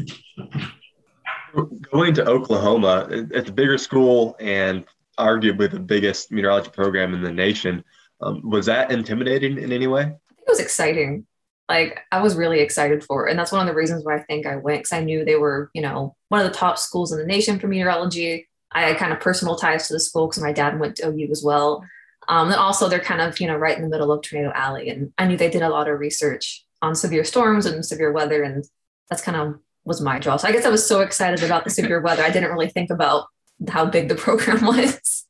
Going 1.92 2.14
to 2.14 2.26
Oklahoma, 2.26 3.06
it's 3.10 3.48
a 3.48 3.52
bigger 3.52 3.78
school 3.78 4.36
and 4.40 4.84
arguably 5.18 5.70
the 5.70 5.80
biggest 5.80 6.30
meteorology 6.30 6.70
program 6.70 7.14
in 7.14 7.22
the 7.22 7.32
nation. 7.32 7.82
Um, 8.20 8.48
was 8.48 8.66
that 8.66 8.90
intimidating 8.90 9.58
in 9.58 9.72
any 9.72 9.86
way? 9.86 10.02
I 10.02 10.04
think 10.04 10.20
it 10.40 10.48
was 10.48 10.60
exciting. 10.60 11.26
Like 11.68 12.00
I 12.12 12.20
was 12.20 12.36
really 12.36 12.60
excited 12.60 13.02
for 13.02 13.26
it. 13.26 13.30
And 13.30 13.38
that's 13.38 13.52
one 13.52 13.60
of 13.60 13.66
the 13.66 13.78
reasons 13.78 14.04
why 14.04 14.16
I 14.16 14.22
think 14.22 14.46
I 14.46 14.56
went 14.56 14.80
because 14.80 14.92
I 14.92 15.02
knew 15.02 15.24
they 15.24 15.36
were, 15.36 15.70
you 15.74 15.82
know, 15.82 16.14
one 16.28 16.40
of 16.40 16.50
the 16.50 16.56
top 16.56 16.78
schools 16.78 17.12
in 17.12 17.18
the 17.18 17.26
nation 17.26 17.58
for 17.58 17.66
meteorology. 17.66 18.48
I 18.72 18.82
had 18.82 18.98
kind 18.98 19.12
of 19.12 19.20
personal 19.20 19.56
ties 19.56 19.88
to 19.88 19.94
the 19.94 20.00
school 20.00 20.28
because 20.28 20.42
my 20.42 20.52
dad 20.52 20.78
went 20.78 20.96
to 20.96 21.08
OU 21.08 21.28
as 21.30 21.42
well. 21.42 21.84
Um, 22.28 22.48
and 22.48 22.56
also 22.56 22.88
they're 22.88 23.00
kind 23.00 23.20
of, 23.20 23.40
you 23.40 23.46
know, 23.46 23.56
right 23.56 23.76
in 23.76 23.82
the 23.82 23.88
middle 23.88 24.12
of 24.12 24.22
Tornado 24.22 24.52
Alley. 24.54 24.90
And 24.90 25.12
I 25.18 25.26
knew 25.26 25.36
they 25.36 25.50
did 25.50 25.62
a 25.62 25.68
lot 25.68 25.88
of 25.88 25.98
research 25.98 26.64
on 26.82 26.94
severe 26.94 27.24
storms 27.24 27.66
and 27.66 27.84
severe 27.84 28.12
weather. 28.12 28.42
And 28.42 28.64
that's 29.08 29.22
kind 29.22 29.36
of 29.36 29.58
was 29.84 30.00
my 30.00 30.18
draw. 30.18 30.36
So 30.36 30.48
I 30.48 30.52
guess 30.52 30.66
I 30.66 30.70
was 30.70 30.86
so 30.86 31.00
excited 31.00 31.44
about 31.44 31.64
the 31.64 31.70
severe 31.70 32.00
weather. 32.00 32.22
I 32.22 32.30
didn't 32.30 32.50
really 32.50 32.68
think 32.68 32.90
about 32.90 33.28
how 33.68 33.86
big 33.86 34.08
the 34.08 34.14
program 34.26 34.66
was. 34.66 35.24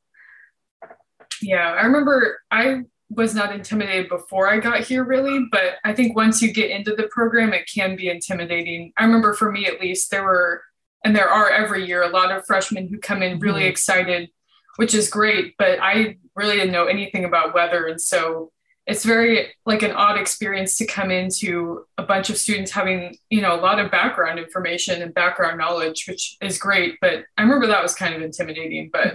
Yeah, 1.41 1.71
I 1.71 1.85
remember 1.85 2.39
I 2.49 2.81
was 3.09 3.33
not 3.33 3.53
intimidated 3.53 4.09
before 4.09 4.49
I 4.49 4.59
got 4.59 4.81
here, 4.81 5.03
really, 5.03 5.45
but 5.51 5.75
I 5.83 5.93
think 5.93 6.15
once 6.15 6.41
you 6.41 6.51
get 6.51 6.71
into 6.71 6.93
the 6.93 7.07
program, 7.09 7.53
it 7.53 7.69
can 7.73 7.95
be 7.95 8.09
intimidating. 8.09 8.91
I 8.97 9.05
remember 9.05 9.33
for 9.33 9.51
me 9.51 9.65
at 9.65 9.79
least, 9.79 10.11
there 10.11 10.23
were, 10.23 10.61
and 11.05 11.15
there 11.15 11.29
are 11.29 11.49
every 11.49 11.85
year, 11.85 12.03
a 12.03 12.09
lot 12.09 12.31
of 12.31 12.45
freshmen 12.45 12.89
who 12.89 12.99
come 12.99 13.23
in 13.23 13.39
really 13.39 13.61
mm-hmm. 13.61 13.69
excited, 13.69 14.29
which 14.75 14.93
is 14.93 15.09
great, 15.09 15.55
but 15.57 15.79
I 15.81 16.17
really 16.35 16.57
didn't 16.57 16.73
know 16.73 16.85
anything 16.85 17.23
about 17.23 17.53
weather. 17.53 17.87
And 17.87 17.99
so 17.99 18.51
it's 18.85 19.05
very 19.05 19.53
like 19.65 19.83
an 19.83 19.91
odd 19.91 20.19
experience 20.19 20.77
to 20.77 20.85
come 20.85 21.09
into 21.09 21.85
a 21.97 22.03
bunch 22.03 22.29
of 22.29 22.37
students 22.37 22.71
having, 22.71 23.17
you 23.29 23.41
know, 23.41 23.55
a 23.55 23.61
lot 23.61 23.79
of 23.79 23.89
background 23.89 24.37
information 24.37 25.01
and 25.01 25.13
background 25.13 25.57
knowledge, 25.57 26.05
which 26.07 26.37
is 26.41 26.57
great. 26.57 26.97
But 27.01 27.23
I 27.37 27.41
remember 27.41 27.67
that 27.67 27.83
was 27.83 27.95
kind 27.95 28.15
of 28.15 28.21
intimidating, 28.21 28.89
but 28.91 29.13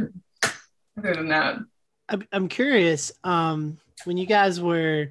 other 0.98 1.14
than 1.14 1.28
that, 1.28 1.58
I'm 2.32 2.48
curious. 2.48 3.12
Um, 3.24 3.78
when 4.06 4.16
you 4.16 4.26
guys 4.26 4.60
were 4.60 5.08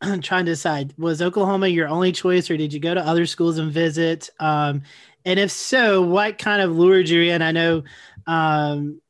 trying 0.22 0.44
to 0.46 0.52
decide, 0.52 0.94
was 0.98 1.22
Oklahoma 1.22 1.68
your 1.68 1.88
only 1.88 2.12
choice, 2.12 2.50
or 2.50 2.56
did 2.56 2.72
you 2.72 2.80
go 2.80 2.94
to 2.94 3.06
other 3.06 3.26
schools 3.26 3.58
and 3.58 3.72
visit? 3.72 4.30
Um, 4.40 4.82
and 5.24 5.40
if 5.40 5.50
so, 5.50 6.02
what 6.02 6.38
kind 6.38 6.62
of 6.62 6.76
lured 6.76 7.08
you 7.08 7.22
in? 7.22 7.42
I 7.42 7.52
know 7.52 7.82
um, 8.26 9.00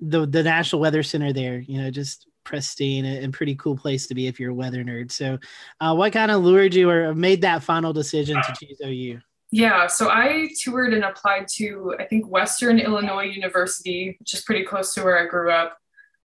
the 0.00 0.26
the 0.26 0.42
National 0.42 0.80
Weather 0.80 1.02
Center 1.02 1.32
there. 1.32 1.60
You 1.60 1.82
know, 1.82 1.90
just 1.90 2.26
pristine 2.44 3.04
and 3.04 3.32
pretty 3.32 3.54
cool 3.54 3.76
place 3.76 4.06
to 4.08 4.14
be 4.14 4.26
if 4.26 4.40
you're 4.40 4.50
a 4.50 4.54
weather 4.54 4.82
nerd. 4.82 5.12
So, 5.12 5.38
uh, 5.80 5.94
what 5.94 6.12
kind 6.12 6.30
of 6.30 6.42
lured 6.42 6.74
you 6.74 6.90
or 6.90 7.14
made 7.14 7.42
that 7.42 7.62
final 7.62 7.92
decision 7.92 8.36
to 8.36 8.54
choose 8.58 8.80
OU? 8.84 9.20
Yeah, 9.52 9.88
so 9.88 10.08
I 10.08 10.48
toured 10.62 10.94
and 10.94 11.04
applied 11.04 11.48
to 11.56 11.94
I 11.98 12.04
think 12.04 12.28
Western 12.28 12.78
Illinois 12.78 13.24
University, 13.24 14.16
which 14.18 14.34
is 14.34 14.42
pretty 14.42 14.64
close 14.64 14.94
to 14.94 15.02
where 15.02 15.18
I 15.18 15.26
grew 15.26 15.50
up, 15.50 15.76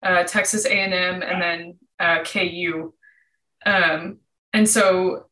uh, 0.03 0.23
Texas 0.23 0.65
A&M, 0.65 1.21
and 1.21 1.41
then 1.41 1.77
uh, 1.99 2.23
KU. 2.23 2.93
Um, 3.65 4.19
and 4.53 4.67
so 4.67 5.29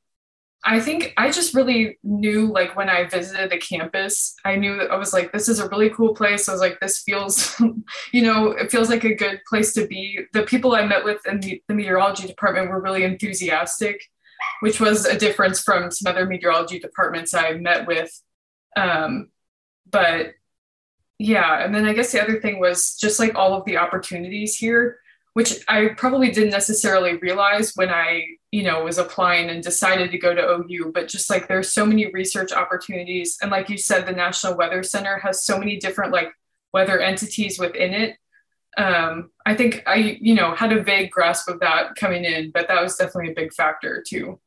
I 0.63 0.79
think 0.81 1.13
I 1.17 1.31
just 1.31 1.53
really 1.53 1.97
knew 2.03 2.51
like 2.51 2.75
when 2.75 2.89
I 2.89 3.05
visited 3.05 3.49
the 3.49 3.57
campus, 3.57 4.35
I 4.43 4.57
knew 4.57 4.81
I 4.81 4.97
was 4.97 5.13
like, 5.13 5.31
this 5.31 5.47
is 5.47 5.59
a 5.59 5.69
really 5.69 5.89
cool 5.89 6.13
place. 6.13 6.49
I 6.49 6.51
was 6.51 6.61
like, 6.61 6.79
this 6.79 7.03
feels, 7.03 7.59
you 8.11 8.21
know, 8.21 8.51
it 8.51 8.69
feels 8.71 8.89
like 8.89 9.05
a 9.05 9.15
good 9.15 9.39
place 9.47 9.73
to 9.73 9.87
be. 9.87 10.19
The 10.33 10.43
people 10.43 10.75
I 10.75 10.85
met 10.85 11.05
with 11.05 11.25
in 11.25 11.39
the, 11.39 11.61
the 11.67 11.73
meteorology 11.73 12.27
department 12.27 12.69
were 12.69 12.81
really 12.81 13.03
enthusiastic, 13.03 14.03
which 14.59 14.81
was 14.81 15.05
a 15.05 15.17
difference 15.17 15.61
from 15.61 15.89
some 15.89 16.11
other 16.11 16.25
meteorology 16.25 16.79
departments 16.79 17.33
I 17.33 17.53
met 17.53 17.87
with. 17.87 18.11
Um, 18.75 19.29
but 19.89 20.33
yeah, 21.17 21.63
and 21.63 21.73
then 21.73 21.85
I 21.85 21.93
guess 21.93 22.11
the 22.11 22.21
other 22.21 22.41
thing 22.41 22.59
was 22.59 22.97
just 22.97 23.19
like 23.19 23.35
all 23.35 23.53
of 23.53 23.63
the 23.65 23.77
opportunities 23.77 24.55
here 24.55 24.99
which 25.37 25.63
I 25.67 25.89
probably 25.89 26.31
didn't 26.31 26.49
necessarily 26.49 27.17
realize 27.17 27.73
when 27.75 27.91
I, 27.91 28.25
you 28.49 28.63
know, 28.63 28.83
was 28.83 28.97
applying 28.97 29.51
and 29.51 29.61
decided 29.61 30.09
to 30.09 30.17
go 30.17 30.33
to 30.33 30.41
OU. 30.41 30.91
But 30.95 31.07
just 31.07 31.29
like 31.29 31.47
there's 31.47 31.71
so 31.71 31.85
many 31.85 32.11
research 32.11 32.51
opportunities. 32.51 33.37
And 33.39 33.51
like 33.51 33.69
you 33.69 33.77
said, 33.77 34.07
the 34.07 34.13
National 34.13 34.57
Weather 34.57 34.81
Center 34.81 35.19
has 35.19 35.45
so 35.45 35.59
many 35.59 35.77
different 35.77 36.11
like 36.11 36.31
weather 36.73 36.99
entities 36.99 37.59
within 37.59 37.93
it. 37.93 38.17
Um, 38.79 39.29
I 39.45 39.53
think 39.53 39.83
I, 39.85 40.17
you 40.19 40.33
know, 40.33 40.55
had 40.55 40.73
a 40.73 40.81
vague 40.81 41.11
grasp 41.11 41.47
of 41.49 41.59
that 41.59 41.93
coming 41.93 42.25
in, 42.25 42.49
but 42.49 42.67
that 42.67 42.81
was 42.81 42.95
definitely 42.95 43.33
a 43.33 43.35
big 43.35 43.53
factor 43.53 44.03
too. 44.09 44.39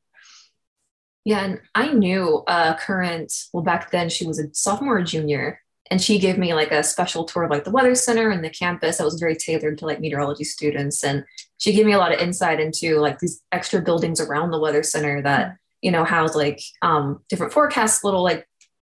Yeah, 1.24 1.44
and 1.44 1.60
I 1.72 1.92
knew 1.92 2.42
uh, 2.48 2.76
current, 2.76 3.32
well, 3.52 3.62
back 3.62 3.92
then 3.92 4.08
she 4.08 4.26
was 4.26 4.40
a 4.40 4.52
sophomore 4.52 4.98
or 4.98 5.02
junior, 5.04 5.60
and 5.90 6.00
she 6.00 6.20
gave 6.20 6.38
me 6.38 6.54
like 6.54 6.70
a 6.70 6.84
special 6.84 7.24
tour 7.24 7.42
of 7.42 7.50
like 7.50 7.64
the 7.64 7.70
weather 7.70 7.96
center 7.96 8.30
and 8.30 8.44
the 8.44 8.50
campus 8.50 8.98
that 8.98 9.04
was 9.04 9.18
very 9.18 9.34
tailored 9.34 9.76
to 9.78 9.86
like 9.86 10.00
meteorology 10.00 10.44
students. 10.44 11.02
And 11.02 11.24
she 11.58 11.72
gave 11.72 11.84
me 11.84 11.92
a 11.92 11.98
lot 11.98 12.14
of 12.14 12.20
insight 12.20 12.60
into 12.60 13.00
like 13.00 13.18
these 13.18 13.42
extra 13.50 13.82
buildings 13.82 14.20
around 14.20 14.52
the 14.52 14.60
weather 14.60 14.84
center 14.84 15.20
that 15.22 15.56
you 15.82 15.90
know 15.90 16.04
house 16.04 16.36
like 16.36 16.60
um, 16.82 17.20
different 17.28 17.52
forecasts 17.52 18.04
little 18.04 18.22
like 18.22 18.46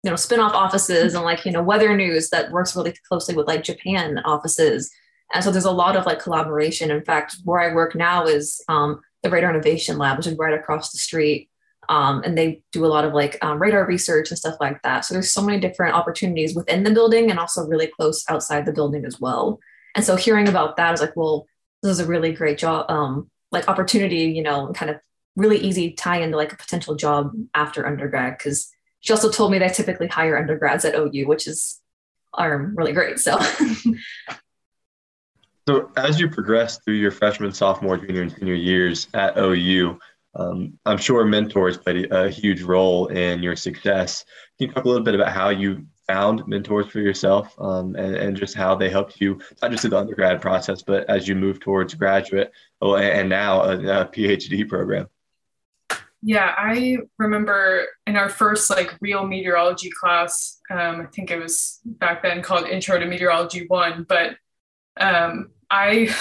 you 0.03 0.09
know 0.09 0.17
spin-off 0.17 0.53
offices 0.53 1.13
and 1.13 1.23
like 1.23 1.45
you 1.45 1.51
know 1.51 1.63
weather 1.63 1.95
news 1.95 2.29
that 2.29 2.51
works 2.51 2.75
really 2.75 2.93
closely 3.07 3.35
with 3.35 3.47
like 3.47 3.63
japan 3.63 4.19
offices. 4.25 4.91
And 5.33 5.41
so 5.41 5.49
there's 5.49 5.63
a 5.63 5.71
lot 5.71 5.95
of 5.95 6.05
like 6.05 6.19
collaboration. 6.19 6.91
In 6.91 7.05
fact 7.05 7.37
where 7.45 7.61
i 7.61 7.73
work 7.73 7.95
now 7.95 8.25
is 8.25 8.61
um, 8.67 8.99
the 9.23 9.29
radar 9.29 9.51
innovation 9.51 9.97
lab 9.97 10.17
which 10.17 10.27
is 10.27 10.37
right 10.37 10.53
across 10.53 10.91
the 10.91 10.97
street 10.97 11.49
um, 11.91 12.23
and 12.23 12.37
they 12.37 12.61
do 12.71 12.85
a 12.85 12.87
lot 12.87 13.03
of 13.03 13.13
like 13.13 13.37
um, 13.41 13.61
radar 13.61 13.85
research 13.85 14.31
and 14.31 14.37
stuff 14.37 14.55
like 14.61 14.81
that. 14.83 15.03
So 15.03 15.13
there's 15.13 15.33
so 15.33 15.41
many 15.41 15.59
different 15.59 15.93
opportunities 15.93 16.55
within 16.55 16.83
the 16.83 16.91
building 16.91 17.29
and 17.29 17.37
also 17.37 17.67
really 17.67 17.87
close 17.87 18.23
outside 18.29 18.65
the 18.65 18.71
building 18.71 19.03
as 19.03 19.19
well. 19.19 19.59
And 19.93 20.05
so 20.05 20.15
hearing 20.15 20.47
about 20.47 20.77
that, 20.77 20.87
I 20.87 20.91
was 20.91 21.01
like, 21.01 21.17
well, 21.17 21.47
this 21.83 21.91
is 21.91 21.99
a 21.99 22.07
really 22.07 22.31
great 22.31 22.57
job, 22.57 22.89
um, 22.89 23.29
like 23.51 23.67
opportunity, 23.67 24.23
you 24.23 24.41
know, 24.41 24.71
kind 24.71 24.89
of 24.89 25.01
really 25.35 25.57
easy 25.57 25.91
tie 25.91 26.21
into 26.21 26.37
like 26.37 26.53
a 26.53 26.57
potential 26.57 26.95
job 26.95 27.33
after 27.53 27.85
undergrad. 27.85 28.39
Cause 28.39 28.71
she 29.01 29.11
also 29.11 29.29
told 29.29 29.51
me 29.51 29.59
they 29.59 29.67
typically 29.67 30.07
hire 30.07 30.37
undergrads 30.37 30.85
at 30.85 30.95
OU, 30.95 31.27
which 31.27 31.45
is 31.45 31.81
um, 32.37 32.73
really 32.73 32.93
great. 32.93 33.19
So. 33.19 33.37
so 35.67 35.91
as 35.97 36.21
you 36.21 36.29
progress 36.29 36.79
through 36.85 36.95
your 36.95 37.11
freshman, 37.11 37.51
sophomore, 37.51 37.97
junior, 37.97 38.21
and 38.21 38.31
senior 38.31 38.53
years 38.53 39.09
at 39.13 39.37
OU, 39.37 39.99
um, 40.35 40.77
I'm 40.85 40.97
sure 40.97 41.25
mentors 41.25 41.77
played 41.77 42.11
a 42.11 42.29
huge 42.29 42.61
role 42.61 43.07
in 43.07 43.43
your 43.43 43.55
success. 43.55 44.23
Can 44.57 44.67
you 44.67 44.73
talk 44.73 44.85
a 44.85 44.87
little 44.87 45.03
bit 45.03 45.15
about 45.15 45.33
how 45.33 45.49
you 45.49 45.85
found 46.07 46.47
mentors 46.47 46.87
for 46.87 46.99
yourself 46.99 47.53
um, 47.59 47.95
and, 47.95 48.15
and 48.15 48.37
just 48.37 48.55
how 48.55 48.75
they 48.75 48.89
helped 48.89 49.19
you, 49.19 49.39
not 49.61 49.71
just 49.71 49.81
through 49.81 49.91
the 49.91 49.97
undergrad 49.97 50.41
process, 50.41 50.81
but 50.81 51.09
as 51.09 51.27
you 51.27 51.35
move 51.35 51.59
towards 51.59 51.93
graduate 51.93 52.51
oh, 52.81 52.95
and 52.95 53.29
now 53.29 53.61
a, 53.61 53.73
a 53.73 54.05
PhD 54.05 54.67
program? 54.67 55.07
Yeah, 56.23 56.53
I 56.55 56.99
remember 57.17 57.87
in 58.05 58.15
our 58.15 58.29
first 58.29 58.69
like 58.69 58.95
real 59.01 59.25
meteorology 59.25 59.89
class, 59.89 60.59
um, 60.69 61.01
I 61.01 61.05
think 61.05 61.31
it 61.31 61.39
was 61.39 61.79
back 61.83 62.21
then 62.21 62.43
called 62.43 62.67
Intro 62.67 62.99
to 62.99 63.05
Meteorology 63.05 63.65
One, 63.67 64.05
but 64.07 64.35
um, 64.97 65.49
I 65.69 66.13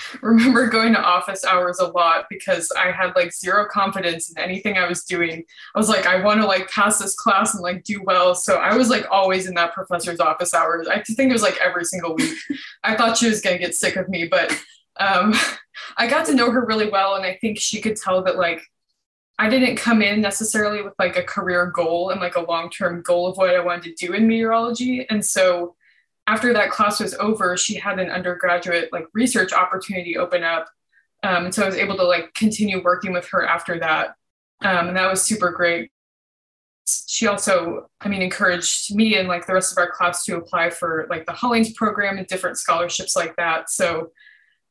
remember 0.22 0.66
going 0.68 0.92
to 0.94 1.00
office 1.00 1.44
hours 1.44 1.78
a 1.78 1.88
lot 1.88 2.26
because 2.30 2.70
I 2.76 2.90
had 2.90 3.14
like 3.14 3.32
zero 3.32 3.66
confidence 3.70 4.30
in 4.30 4.38
anything 4.38 4.76
I 4.76 4.88
was 4.88 5.04
doing. 5.04 5.44
I 5.74 5.78
was 5.78 5.88
like, 5.88 6.06
I 6.06 6.22
want 6.22 6.40
to 6.40 6.46
like 6.46 6.68
pass 6.70 6.98
this 6.98 7.14
class 7.14 7.54
and 7.54 7.62
like 7.62 7.84
do 7.84 8.02
well. 8.04 8.34
So 8.34 8.56
I 8.56 8.76
was 8.76 8.90
like 8.90 9.06
always 9.10 9.46
in 9.46 9.54
that 9.54 9.72
professor's 9.72 10.20
office 10.20 10.54
hours. 10.54 10.88
I 10.88 11.02
think 11.02 11.30
it 11.30 11.32
was 11.32 11.42
like 11.42 11.58
every 11.60 11.84
single 11.84 12.14
week. 12.14 12.36
I 12.84 12.96
thought 12.96 13.16
she 13.16 13.28
was 13.28 13.40
going 13.40 13.56
to 13.56 13.62
get 13.62 13.74
sick 13.74 13.96
of 13.96 14.08
me, 14.08 14.26
but 14.26 14.52
um, 14.98 15.34
I 15.96 16.06
got 16.06 16.26
to 16.26 16.34
know 16.34 16.50
her 16.50 16.64
really 16.64 16.88
well. 16.88 17.14
And 17.14 17.24
I 17.24 17.38
think 17.40 17.58
she 17.58 17.80
could 17.80 17.96
tell 17.96 18.22
that 18.24 18.36
like 18.36 18.62
I 19.38 19.48
didn't 19.48 19.76
come 19.76 20.02
in 20.02 20.20
necessarily 20.20 20.82
with 20.82 20.94
like 20.98 21.16
a 21.16 21.22
career 21.22 21.66
goal 21.66 22.10
and 22.10 22.20
like 22.20 22.36
a 22.36 22.40
long 22.40 22.70
term 22.70 23.02
goal 23.02 23.26
of 23.26 23.36
what 23.36 23.50
I 23.50 23.60
wanted 23.60 23.96
to 23.96 24.06
do 24.06 24.12
in 24.12 24.28
meteorology. 24.28 25.06
And 25.08 25.24
so 25.24 25.74
after 26.26 26.52
that 26.52 26.70
class 26.70 27.00
was 27.00 27.14
over, 27.14 27.56
she 27.56 27.74
had 27.74 27.98
an 27.98 28.10
undergraduate 28.10 28.92
like 28.92 29.06
research 29.12 29.52
opportunity 29.52 30.16
open 30.16 30.42
up. 30.42 30.68
Um, 31.22 31.46
and 31.46 31.54
so 31.54 31.62
I 31.62 31.66
was 31.66 31.76
able 31.76 31.96
to 31.96 32.04
like 32.04 32.34
continue 32.34 32.82
working 32.82 33.12
with 33.12 33.28
her 33.28 33.46
after 33.46 33.78
that. 33.80 34.14
Um, 34.62 34.88
and 34.88 34.96
that 34.96 35.10
was 35.10 35.22
super 35.22 35.50
great. 35.50 35.90
She 37.06 37.26
also, 37.26 37.90
I 38.00 38.08
mean, 38.08 38.22
encouraged 38.22 38.94
me 38.94 39.16
and 39.16 39.28
like 39.28 39.46
the 39.46 39.54
rest 39.54 39.72
of 39.72 39.78
our 39.78 39.90
class 39.90 40.24
to 40.24 40.36
apply 40.36 40.70
for 40.70 41.06
like 41.10 41.26
the 41.26 41.32
Hollings 41.32 41.72
program 41.72 42.18
and 42.18 42.26
different 42.26 42.58
scholarships 42.58 43.14
like 43.16 43.36
that. 43.36 43.70
So 43.70 44.10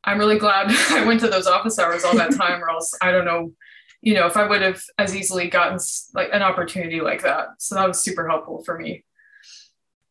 I'm 0.04 0.18
really 0.18 0.38
glad 0.38 0.68
I 0.90 1.06
went 1.06 1.20
to 1.22 1.28
those 1.28 1.48
office 1.48 1.80
hours 1.80 2.04
all 2.04 2.16
that 2.16 2.36
time, 2.36 2.64
or 2.64 2.70
else 2.70 2.98
I 3.02 3.12
don't 3.12 3.26
know, 3.26 3.54
you 4.02 4.14
know, 4.14 4.26
if 4.26 4.36
I 4.36 4.48
would 4.48 4.62
have 4.62 4.82
as 4.98 5.16
easily 5.16 5.50
gotten 5.50 5.80
like 6.14 6.30
an 6.34 6.42
opportunity 6.42 7.02
like 7.02 7.24
that. 7.24 7.48
So 7.60 7.76
that 7.76 7.88
was 7.88 8.02
super 8.02 8.28
helpful 8.28 8.64
for 8.64 8.78
me. 8.78 9.06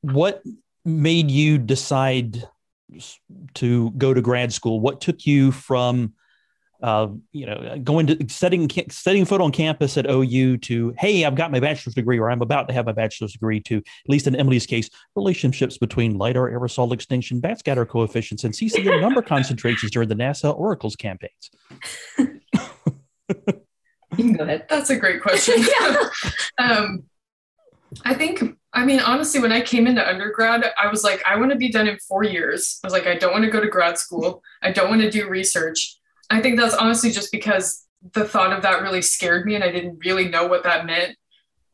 What 0.02 0.42
made 0.84 1.30
you 1.30 1.58
decide 1.58 2.48
to 3.54 3.90
go 3.92 4.14
to 4.14 4.20
grad 4.20 4.52
school? 4.52 4.80
What 4.80 5.00
took 5.00 5.26
you 5.26 5.52
from 5.52 6.14
uh, 6.82 7.08
you 7.32 7.44
know, 7.44 7.78
going 7.82 8.06
to 8.06 8.28
setting 8.28 8.68
setting 8.88 9.24
foot 9.24 9.40
on 9.40 9.52
campus 9.52 9.98
at 9.98 10.06
OU 10.08 10.56
to 10.58 10.94
hey, 10.98 11.24
I've 11.24 11.34
got 11.34 11.52
my 11.52 11.60
bachelor's 11.60 11.94
degree, 11.94 12.18
or 12.18 12.30
I'm 12.30 12.40
about 12.40 12.68
to 12.68 12.74
have 12.74 12.86
my 12.86 12.92
bachelor's 12.92 13.32
degree. 13.32 13.60
To 13.60 13.76
at 13.78 13.84
least 14.08 14.26
in 14.26 14.34
Emily's 14.34 14.66
case, 14.66 14.88
relationships 15.14 15.76
between 15.76 16.16
lidar 16.16 16.50
aerosol 16.50 16.92
extinction, 16.92 17.40
backscatter 17.40 17.86
coefficients, 17.86 18.44
and 18.44 18.54
CCN 18.54 19.00
number 19.02 19.20
concentrations 19.20 19.92
during 19.92 20.08
the 20.08 20.14
NASA 20.14 20.56
Oracles 20.56 20.96
campaigns. 20.96 21.50
you 22.18 22.34
can 24.16 24.32
go 24.32 24.44
ahead. 24.44 24.66
That's 24.68 24.90
a 24.90 24.96
great 24.96 25.20
question. 25.20 25.56
yeah. 25.58 26.08
um, 26.58 27.04
I 28.04 28.14
think 28.14 28.56
I 28.72 28.84
mean, 28.84 29.00
honestly, 29.00 29.40
when 29.40 29.52
I 29.52 29.60
came 29.60 29.86
into 29.86 30.06
undergrad, 30.06 30.64
I 30.80 30.88
was 30.88 31.02
like, 31.02 31.22
I 31.26 31.36
want 31.36 31.50
to 31.50 31.58
be 31.58 31.70
done 31.70 31.88
in 31.88 31.98
four 31.98 32.22
years. 32.22 32.78
I 32.84 32.86
was 32.86 32.92
like, 32.92 33.06
I 33.06 33.16
don't 33.16 33.32
want 33.32 33.44
to 33.44 33.50
go 33.50 33.60
to 33.60 33.68
grad 33.68 33.98
school. 33.98 34.42
I 34.62 34.70
don't 34.70 34.88
want 34.88 35.02
to 35.02 35.10
do 35.10 35.28
research. 35.28 35.96
I 36.30 36.40
think 36.40 36.58
that's 36.58 36.74
honestly 36.74 37.10
just 37.10 37.32
because 37.32 37.86
the 38.12 38.24
thought 38.24 38.52
of 38.52 38.62
that 38.62 38.82
really 38.82 39.02
scared 39.02 39.44
me 39.44 39.56
and 39.56 39.64
I 39.64 39.72
didn't 39.72 39.98
really 40.04 40.28
know 40.28 40.46
what 40.46 40.62
that 40.62 40.86
meant. 40.86 41.16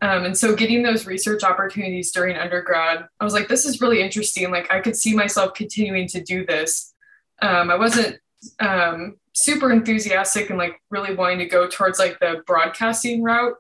Um, 0.01 0.25
and 0.25 0.37
so 0.37 0.55
getting 0.55 0.83
those 0.83 1.07
research 1.07 1.43
opportunities 1.45 2.13
during 2.13 2.37
undergrad, 2.37 3.07
I 3.21 3.25
was 3.25 3.35
like, 3.35 3.49
this 3.49 3.65
is 3.65 3.81
really 3.81 4.03
interesting. 4.03 4.51
Like, 4.51 4.71
I 4.71 4.81
could 4.81 4.97
see 4.97 5.15
myself 5.15 5.55
continuing 5.55 6.09
to 6.09 6.23
do 6.23 6.45
this. 6.47 6.95
Um, 7.43 7.71
I 7.71 7.77
wasn't 7.77 8.19
um, 8.61 9.17
super 9.35 9.71
enthusiastic 9.71 10.51
and 10.51 10.59
like 10.59 10.81
really 10.91 11.15
wanting 11.15 11.39
to 11.39 11.47
go 11.47 11.69
towards 11.69 11.99
like 11.99 12.19
the 12.21 12.43
broadcasting 12.47 13.23
route. 13.23 13.55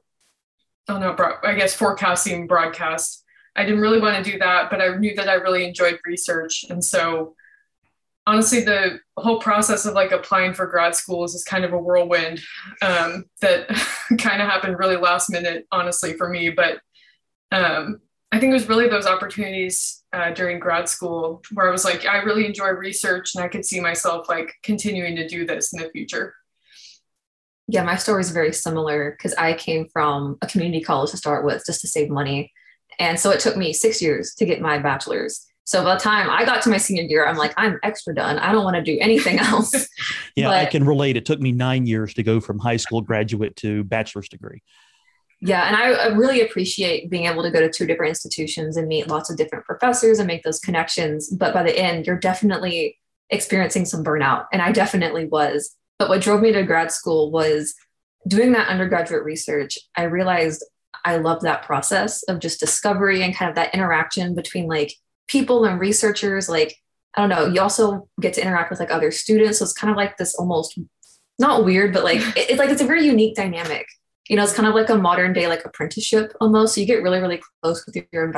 Oh 0.89 0.99
no, 0.99 1.13
bro- 1.13 1.39
I 1.43 1.55
guess 1.55 1.75
forecasting 1.75 2.47
broadcast. 2.47 3.25
I 3.57 3.65
didn't 3.65 3.81
really 3.81 4.01
want 4.01 4.23
to 4.23 4.31
do 4.31 4.39
that, 4.39 4.71
but 4.71 4.81
I 4.81 4.97
knew 4.97 5.15
that 5.15 5.29
I 5.29 5.35
really 5.35 5.67
enjoyed 5.67 5.99
research. 6.05 6.65
And 6.69 6.85
so 6.85 7.35
honestly, 8.27 8.61
the 8.61 9.01
whole 9.17 9.41
process 9.41 9.87
of 9.87 9.95
like 9.95 10.13
applying 10.13 10.53
for 10.53 10.67
grad 10.67 10.95
schools 10.95 11.35
is 11.35 11.45
kind 11.45 11.65
of 11.65 11.73
a 11.73 11.79
whirlwind 11.79 12.41
um, 12.83 13.25
that 13.41 13.69
kind 14.19 14.43
of 14.43 14.49
happened 14.49 14.79
really 14.79 14.97
last 14.97 15.31
minute, 15.31 15.67
honestly, 15.73 16.15
for 16.15 16.29
me. 16.29 16.51
But 16.51 16.81
um, 17.53 18.01
I 18.33 18.41
think 18.41 18.51
it 18.51 18.55
was 18.55 18.69
really 18.69 18.89
those 18.89 19.07
opportunities 19.07 20.03
uh, 20.13 20.33
during 20.33 20.59
grad 20.59 20.89
school 20.89 21.43
where 21.53 21.69
I 21.69 21.71
was 21.71 21.85
like, 21.85 22.05
I 22.05 22.19
really 22.19 22.45
enjoy 22.45 22.69
research 22.69 23.35
and 23.35 23.45
I 23.45 23.49
could 23.49 23.65
see 23.65 23.81
myself 23.81 24.29
like 24.29 24.53
continuing 24.63 25.17
to 25.17 25.29
do 25.29 25.47
this 25.47 25.73
in 25.73 25.81
the 25.81 25.91
future. 25.91 26.35
Yeah, 27.69 27.83
my 27.83 27.97
story 27.97 28.21
is 28.21 28.31
very 28.31 28.53
similar 28.53 29.13
because 29.13 29.35
I 29.35 29.55
came 29.55 29.89
from 29.93 30.39
a 30.43 30.47
community 30.47 30.85
college 30.85 31.11
to 31.13 31.17
start 31.17 31.45
with 31.45 31.65
just 31.67 31.81
to 31.81 31.89
save 31.89 32.11
money. 32.11 32.53
And 32.99 33.19
so 33.19 33.31
it 33.31 33.41
took 33.41 33.57
me 33.57 33.73
six 33.73 34.01
years 34.01 34.35
to 34.35 34.47
get 34.47 34.61
my 34.61 34.79
bachelor's. 34.79 35.47
So 35.65 35.83
by 35.83 35.95
the 35.95 36.01
time 36.01 36.31
I 36.31 36.45
got 36.45 36.63
to 36.63 36.71
my 36.71 36.77
senior 36.77 37.03
year, 37.03 37.27
I'm 37.27 37.37
like, 37.37 37.53
I'm 37.57 37.79
extra 37.83 38.15
done. 38.15 38.39
I 38.39 38.53
don't 38.53 38.63
want 38.63 38.77
to 38.77 38.83
do 38.83 38.97
anything 39.01 39.41
else. 39.41 39.89
yeah, 40.37 40.51
I 40.51 40.67
can 40.67 40.85
relate. 40.85 41.17
It 41.17 41.27
took 41.27 41.41
me 41.41 41.51
nine 41.51 41.87
years 41.87 42.15
to 42.15 42.23
go 42.23 42.41
from 42.41 42.59
high 42.59 42.77
school 42.77 43.01
graduate 43.01 43.57
to 43.57 43.83
bachelor's 43.85 44.29
degree. 44.29 44.63
Yeah, 45.41 45.67
and 45.67 45.77
I, 45.77 45.91
I 45.91 46.07
really 46.09 46.41
appreciate 46.41 47.11
being 47.11 47.27
able 47.27 47.43
to 47.43 47.51
go 47.51 47.61
to 47.61 47.69
two 47.69 47.85
different 47.85 48.11
institutions 48.11 48.77
and 48.77 48.87
meet 48.87 49.09
lots 49.09 49.29
of 49.29 49.37
different 49.37 49.65
professors 49.65 50.19
and 50.19 50.27
make 50.27 50.45
those 50.45 50.61
connections. 50.61 51.29
But 51.29 51.53
by 51.53 51.65
the 51.65 51.77
end, 51.77 52.07
you're 52.07 52.19
definitely 52.19 52.97
experiencing 53.29 53.85
some 53.85 54.05
burnout, 54.05 54.47
and 54.53 54.63
I 54.63 54.73
definitely 54.73 55.27
was. 55.27 55.75
But 55.99 56.09
what 56.09 56.23
drove 56.23 56.41
me 56.41 56.53
to 56.53 56.63
grad 56.63 56.93
school 56.93 57.33
was 57.33 57.75
doing 58.29 58.53
that 58.53 58.69
undergraduate 58.69 59.25
research. 59.25 59.79
I 59.97 60.05
realized 60.05 60.65
I 61.07 61.17
love 61.17 61.43
that 61.43 61.63
process 61.63 62.23
of 62.25 62.41
just 62.41 62.61
discovery 62.61 63.23
and 63.23 63.35
kind 63.35 63.49
of 63.49 63.55
that 63.55 63.75
interaction 63.75 64.35
between 64.35 64.67
like 64.67 64.93
people 65.29 65.65
and 65.65 65.81
researchers. 65.81 66.49
Like, 66.49 66.77
I 67.15 67.21
don't 67.23 67.31
know, 67.31 67.47
you 67.47 67.61
also 67.61 68.09
get 68.21 68.35
to 68.35 68.43
interact 68.43 68.71
with 68.71 68.81
like 68.81 68.91
other 68.91 69.11
students. 69.11 69.59
So 69.59 69.65
it's 69.65 69.73
kind 69.73 69.91
of 69.91 69.97
like 69.97 70.19
this 70.19 70.35
almost 70.35 70.79
not 71.39 71.65
weird, 71.65 71.95
but 71.95 72.05
like 72.05 72.19
it- 72.37 72.51
it's 72.51 72.59
like 72.59 72.71
it's 72.71 72.83
a 72.83 72.87
very 72.87 73.07
unique 73.07 73.37
dynamic 73.37 73.87
you 74.29 74.37
know, 74.37 74.43
it's 74.43 74.53
kind 74.53 74.69
of 74.69 74.75
like 74.75 74.91
a 74.91 74.97
modern 74.97 75.33
day 75.33 75.47
like 75.47 75.65
apprenticeship 75.65 76.33
almost. 76.41 76.75
So 76.75 76.81
you 76.81 76.87
get 76.87 77.03
really, 77.03 77.21
really 77.21 77.41
close 77.63 77.85
with 77.87 77.97
your 78.13 78.29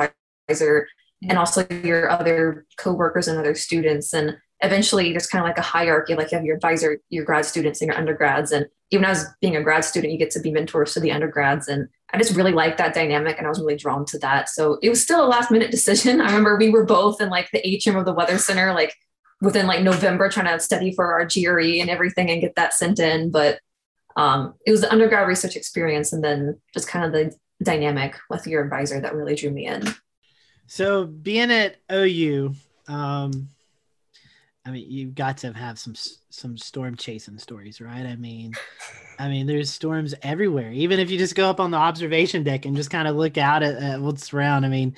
advisor 0.47 0.87
and 1.27 1.37
also 1.37 1.65
your 1.83 2.09
other 2.09 2.65
coworkers 2.77 3.27
and 3.27 3.37
other 3.37 3.55
students. 3.55 4.13
And 4.13 4.37
eventually 4.61 5.11
there's 5.11 5.27
kind 5.27 5.43
of 5.43 5.47
like 5.47 5.57
a 5.57 5.63
hierarchy, 5.63 6.15
like 6.15 6.31
you 6.31 6.37
have 6.37 6.45
your 6.45 6.55
advisor, 6.55 6.99
your 7.09 7.25
grad 7.25 7.45
students 7.45 7.81
and 7.81 7.87
your 7.89 7.97
undergrads. 7.97 8.51
And 8.51 8.67
even 8.91 9.05
as 9.05 9.25
being 9.41 9.55
a 9.55 9.63
grad 9.63 9.83
student, 9.83 10.13
you 10.13 10.19
get 10.19 10.31
to 10.31 10.39
be 10.39 10.51
mentors 10.51 10.93
to 10.93 10.99
the 10.99 11.11
undergrads. 11.11 11.67
And 11.67 11.89
I 12.11 12.17
just 12.17 12.35
really 12.35 12.51
liked 12.51 12.77
that 12.79 12.93
dynamic 12.93 13.37
and 13.37 13.45
I 13.45 13.49
was 13.49 13.59
really 13.59 13.75
drawn 13.75 14.05
to 14.05 14.19
that. 14.19 14.49
So 14.49 14.79
it 14.81 14.89
was 14.89 15.01
still 15.01 15.23
a 15.23 15.27
last 15.27 15.51
minute 15.51 15.71
decision. 15.71 16.21
I 16.21 16.25
remember 16.25 16.57
we 16.57 16.69
were 16.69 16.85
both 16.85 17.21
in 17.21 17.29
like 17.29 17.49
the 17.51 17.67
atrium 17.67 17.97
of 17.97 18.05
the 18.05 18.13
weather 18.13 18.37
center, 18.37 18.73
like 18.73 18.95
within 19.41 19.67
like 19.67 19.81
November 19.81 20.29
trying 20.29 20.47
to 20.47 20.59
study 20.59 20.93
for 20.93 21.13
our 21.13 21.25
GRE 21.25 21.79
and 21.79 21.89
everything 21.89 22.29
and 22.29 22.41
get 22.41 22.55
that 22.55 22.73
sent 22.73 22.99
in. 22.99 23.31
But 23.31 23.59
um, 24.15 24.55
it 24.65 24.71
was 24.71 24.81
the 24.81 24.91
undergrad 24.91 25.27
research 25.27 25.55
experience 25.55 26.11
and 26.11 26.23
then 26.23 26.59
just 26.73 26.87
kind 26.87 27.05
of 27.05 27.11
the 27.11 27.35
dynamic 27.63 28.17
with 28.29 28.47
your 28.47 28.63
advisor 28.63 28.99
that 28.99 29.15
really 29.15 29.35
drew 29.35 29.51
me 29.51 29.65
in. 29.65 29.83
So 30.67 31.05
being 31.05 31.51
at 31.51 31.77
OU, 31.91 32.53
um, 32.87 33.49
I 34.65 34.71
mean, 34.71 34.85
you've 34.89 35.15
got 35.15 35.37
to 35.39 35.53
have 35.53 35.79
some 35.79 35.95
some 36.29 36.57
storm 36.57 36.95
chasing 36.95 37.37
stories, 37.37 37.79
right? 37.79 38.05
I 38.05 38.15
mean, 38.15 38.53
I 39.17 39.29
mean, 39.29 39.47
there's 39.47 39.69
storms 39.69 40.13
everywhere. 40.21 40.71
Even 40.71 40.99
if 40.99 41.09
you 41.09 41.17
just 41.17 41.35
go 41.35 41.49
up 41.49 41.59
on 41.59 41.71
the 41.71 41.77
observation 41.77 42.43
deck 42.43 42.65
and 42.65 42.75
just 42.75 42.91
kind 42.91 43.07
of 43.07 43.15
look 43.15 43.37
out 43.37 43.63
at, 43.63 43.75
at 43.81 44.01
what's 44.01 44.33
around. 44.33 44.65
I 44.65 44.69
mean, 44.69 44.95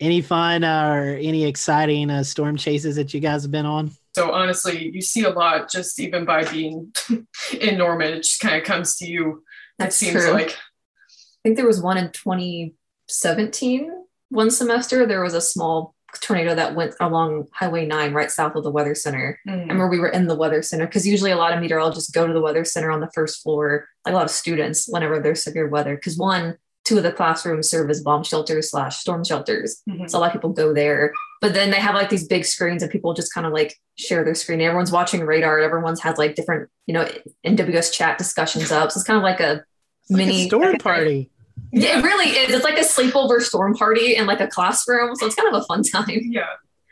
any 0.00 0.20
fun 0.20 0.64
uh, 0.64 0.90
or 0.92 1.16
any 1.20 1.44
exciting 1.44 2.10
uh, 2.10 2.24
storm 2.24 2.56
chases 2.56 2.96
that 2.96 3.14
you 3.14 3.20
guys 3.20 3.42
have 3.42 3.52
been 3.52 3.66
on? 3.66 3.92
So 4.14 4.32
honestly, 4.32 4.90
you 4.92 5.00
see 5.00 5.24
a 5.24 5.30
lot 5.30 5.70
just 5.70 5.98
even 5.98 6.24
by 6.24 6.44
being 6.44 6.92
in 7.60 7.78
Norman. 7.78 8.14
It 8.14 8.22
just 8.22 8.40
kind 8.40 8.56
of 8.56 8.64
comes 8.64 8.96
to 8.96 9.06
you. 9.06 9.42
That's 9.78 10.00
it 10.00 10.06
seems 10.06 10.24
true. 10.24 10.32
like 10.32 10.50
I 10.50 11.42
think 11.42 11.56
there 11.56 11.66
was 11.66 11.80
one 11.80 11.98
in 11.98 12.10
2017, 12.10 13.90
one 14.28 14.50
semester. 14.50 15.06
There 15.06 15.22
was 15.22 15.34
a 15.34 15.40
small 15.40 15.94
tornado 16.20 16.54
that 16.54 16.74
went 16.74 16.94
along 17.00 17.48
Highway 17.52 17.86
9 17.86 18.12
right 18.12 18.30
south 18.30 18.54
of 18.56 18.64
the 18.64 18.70
Weather 18.70 18.94
Center. 18.94 19.38
I 19.46 19.50
mm, 19.50 19.60
remember 19.60 19.88
we 19.88 19.98
were 19.98 20.08
in 20.08 20.26
the 20.26 20.34
Weather 20.34 20.62
Center 20.62 20.86
because 20.86 21.06
usually 21.06 21.30
a 21.30 21.36
lot 21.36 21.52
of 21.52 21.60
meteorologists 21.60 22.10
go 22.10 22.26
to 22.26 22.32
the 22.32 22.40
Weather 22.40 22.64
Center 22.64 22.90
on 22.90 23.00
the 23.00 23.10
first 23.14 23.42
floor, 23.42 23.88
like 24.04 24.12
a 24.12 24.16
lot 24.16 24.24
of 24.24 24.30
students, 24.30 24.86
whenever 24.88 25.20
there's 25.20 25.42
severe 25.42 25.68
weather. 25.68 25.94
Because 25.94 26.16
one, 26.16 26.56
two 26.84 26.98
of 26.98 27.02
the 27.02 27.12
classrooms 27.12 27.68
serve 27.68 27.90
as 27.90 28.02
bomb 28.02 28.22
shelters 28.22 28.70
slash 28.70 28.98
storm 28.98 29.24
shelters. 29.24 29.82
mhm. 29.88 30.08
So 30.08 30.18
a 30.18 30.20
lot 30.20 30.26
of 30.26 30.32
people 30.32 30.50
go 30.50 30.72
there. 30.72 31.12
But 31.40 31.54
then 31.54 31.70
they 31.70 31.78
have 31.80 31.94
like 31.94 32.10
these 32.10 32.26
big 32.26 32.44
screens 32.44 32.82
and 32.82 32.90
people 32.90 33.14
just 33.14 33.32
kind 33.32 33.46
of 33.46 33.52
like 33.52 33.78
share 33.96 34.24
their 34.24 34.34
screen. 34.34 34.60
Everyone's 34.60 34.92
watching 34.92 35.24
radar. 35.24 35.58
Everyone's 35.58 36.00
had 36.00 36.18
like 36.18 36.34
different, 36.34 36.70
you 36.86 36.94
know, 36.94 37.08
NWS 37.46 37.92
chat 37.92 38.18
discussions 38.18 38.70
up. 38.70 38.92
So 38.92 38.98
it's 38.98 39.06
kind 39.06 39.16
of 39.16 39.22
like 39.22 39.40
a 39.40 39.64
It's 40.02 40.10
like 40.10 40.22
a 40.22 40.26
mini 40.26 40.48
storm 40.48 40.76
party. 40.78 41.30
Yeah, 41.74 41.98
it 41.98 42.02
really 42.04 42.30
is. 42.30 42.54
It's 42.54 42.64
like 42.64 42.78
a 42.78 42.82
sleepover 42.82 43.40
storm 43.40 43.74
party 43.74 44.16
in 44.16 44.26
like 44.26 44.40
a 44.40 44.46
classroom. 44.46 45.16
So 45.16 45.26
it's 45.26 45.34
kind 45.34 45.54
of 45.54 45.60
a 45.60 45.64
fun 45.64 45.82
time. 45.82 46.06
yeah. 46.08 46.46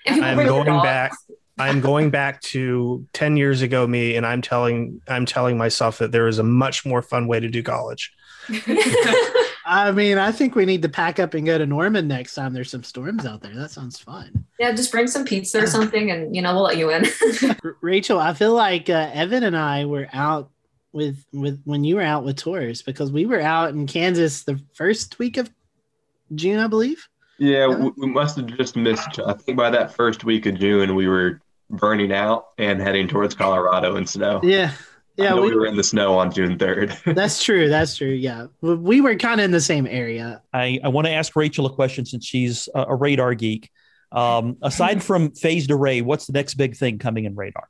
I'm 0.06 0.36
going 0.44 0.82
back. 0.82 1.12
I'm 1.58 1.80
going 1.80 2.10
back 2.10 2.40
to 2.42 3.06
10 3.12 3.36
years 3.36 3.62
ago 3.62 3.86
me 3.86 4.16
and 4.16 4.26
I'm 4.26 4.42
telling 4.42 5.00
I'm 5.06 5.26
telling 5.26 5.56
myself 5.56 5.98
that 5.98 6.10
there 6.10 6.26
is 6.26 6.38
a 6.38 6.42
much 6.42 6.84
more 6.84 7.02
fun 7.02 7.28
way 7.28 7.38
to 7.38 7.48
do 7.48 7.62
college. 7.62 8.12
I 9.64 9.92
mean, 9.92 10.18
I 10.18 10.32
think 10.32 10.56
we 10.56 10.64
need 10.64 10.82
to 10.82 10.88
pack 10.88 11.20
up 11.20 11.34
and 11.34 11.46
go 11.46 11.56
to 11.56 11.66
Norman 11.66 12.08
next 12.08 12.34
time 12.34 12.52
there's 12.52 12.70
some 12.70 12.82
storms 12.82 13.24
out 13.24 13.42
there. 13.42 13.54
That 13.54 13.70
sounds 13.70 13.98
fun. 13.98 14.44
yeah, 14.58 14.72
just 14.72 14.90
bring 14.90 15.06
some 15.06 15.24
pizza 15.24 15.62
or 15.62 15.66
something, 15.66 16.10
and 16.10 16.34
you 16.34 16.42
know 16.42 16.54
we'll 16.54 16.64
let 16.64 16.76
you 16.76 16.90
in. 16.90 17.06
Rachael, 17.80 18.18
I 18.18 18.34
feel 18.34 18.54
like 18.54 18.90
uh, 18.90 19.10
Evan 19.12 19.44
and 19.44 19.56
I 19.56 19.84
were 19.84 20.08
out 20.12 20.50
with 20.92 21.24
with 21.32 21.60
when 21.64 21.84
you 21.84 21.96
were 21.96 22.02
out 22.02 22.24
with 22.24 22.36
tours 22.36 22.82
because 22.82 23.10
we 23.10 23.26
were 23.26 23.40
out 23.40 23.70
in 23.70 23.86
Kansas 23.86 24.44
the 24.44 24.60
first 24.74 25.18
week 25.18 25.36
of 25.36 25.50
June, 26.34 26.58
I 26.58 26.66
believe. 26.66 27.08
Yeah, 27.38 27.66
we, 27.66 27.90
we 27.96 28.06
must 28.06 28.36
have 28.36 28.46
just 28.46 28.76
missed. 28.76 29.18
I 29.18 29.32
think 29.32 29.56
by 29.56 29.70
that 29.70 29.94
first 29.94 30.24
week 30.24 30.46
of 30.46 30.58
June, 30.58 30.94
we 30.94 31.08
were 31.08 31.40
burning 31.70 32.12
out 32.12 32.48
and 32.58 32.80
heading 32.80 33.08
towards 33.08 33.34
Colorado 33.34 33.96
in 33.96 34.06
snow. 34.06 34.40
Yeah, 34.42 34.72
yeah, 35.16 35.34
we, 35.34 35.50
we 35.50 35.54
were 35.54 35.66
in 35.66 35.76
the 35.76 35.84
snow 35.84 36.16
on 36.16 36.32
June 36.32 36.56
3rd. 36.56 37.14
that's 37.14 37.42
true. 37.42 37.68
That's 37.68 37.96
true. 37.96 38.08
Yeah, 38.08 38.46
we 38.60 38.74
we 38.74 39.00
were 39.00 39.14
kind 39.16 39.40
of 39.40 39.44
in 39.44 39.50
the 39.50 39.60
same 39.60 39.86
area. 39.86 40.42
I, 40.52 40.80
I 40.82 40.88
want 40.88 41.06
to 41.06 41.12
ask 41.12 41.34
Rachael 41.36 41.66
a 41.66 41.72
question 41.72 42.06
since 42.06 42.24
she's 42.24 42.68
a, 42.74 42.86
a 42.88 42.94
radar 42.94 43.34
geek. 43.34 43.70
Um, 44.10 44.56
aside 44.62 45.02
from 45.04 45.32
phased 45.32 45.70
array, 45.70 46.00
what's 46.00 46.26
the 46.26 46.32
next 46.32 46.54
big 46.54 46.76
thing 46.76 46.98
coming 46.98 47.24
in 47.24 47.34
radar? 47.34 47.68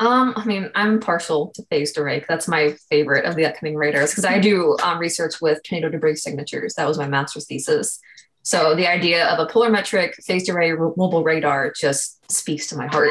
Um, 0.00 0.32
I 0.34 0.46
mean, 0.46 0.70
I'm 0.74 0.98
partial 0.98 1.52
to 1.54 1.62
phased 1.70 1.98
array. 1.98 2.24
That's 2.26 2.48
my 2.48 2.74
favorite 2.88 3.26
of 3.26 3.36
the 3.36 3.44
upcoming 3.44 3.76
radars 3.76 4.10
because 4.10 4.24
I 4.24 4.38
do 4.38 4.76
um, 4.82 4.98
research 4.98 5.34
with 5.42 5.62
tornado 5.62 5.90
debris 5.90 6.16
signatures. 6.16 6.74
That 6.74 6.88
was 6.88 6.98
my 6.98 7.06
master's 7.06 7.46
thesis. 7.46 8.00
So 8.42 8.74
the 8.74 8.86
idea 8.86 9.26
of 9.28 9.38
a 9.38 9.52
polarimetric 9.52 10.14
phased 10.24 10.48
array 10.48 10.70
r- 10.70 10.94
mobile 10.96 11.22
radar 11.22 11.72
just 11.78 12.18
speaks 12.32 12.66
to 12.68 12.76
my 12.76 12.86
heart. 12.86 13.10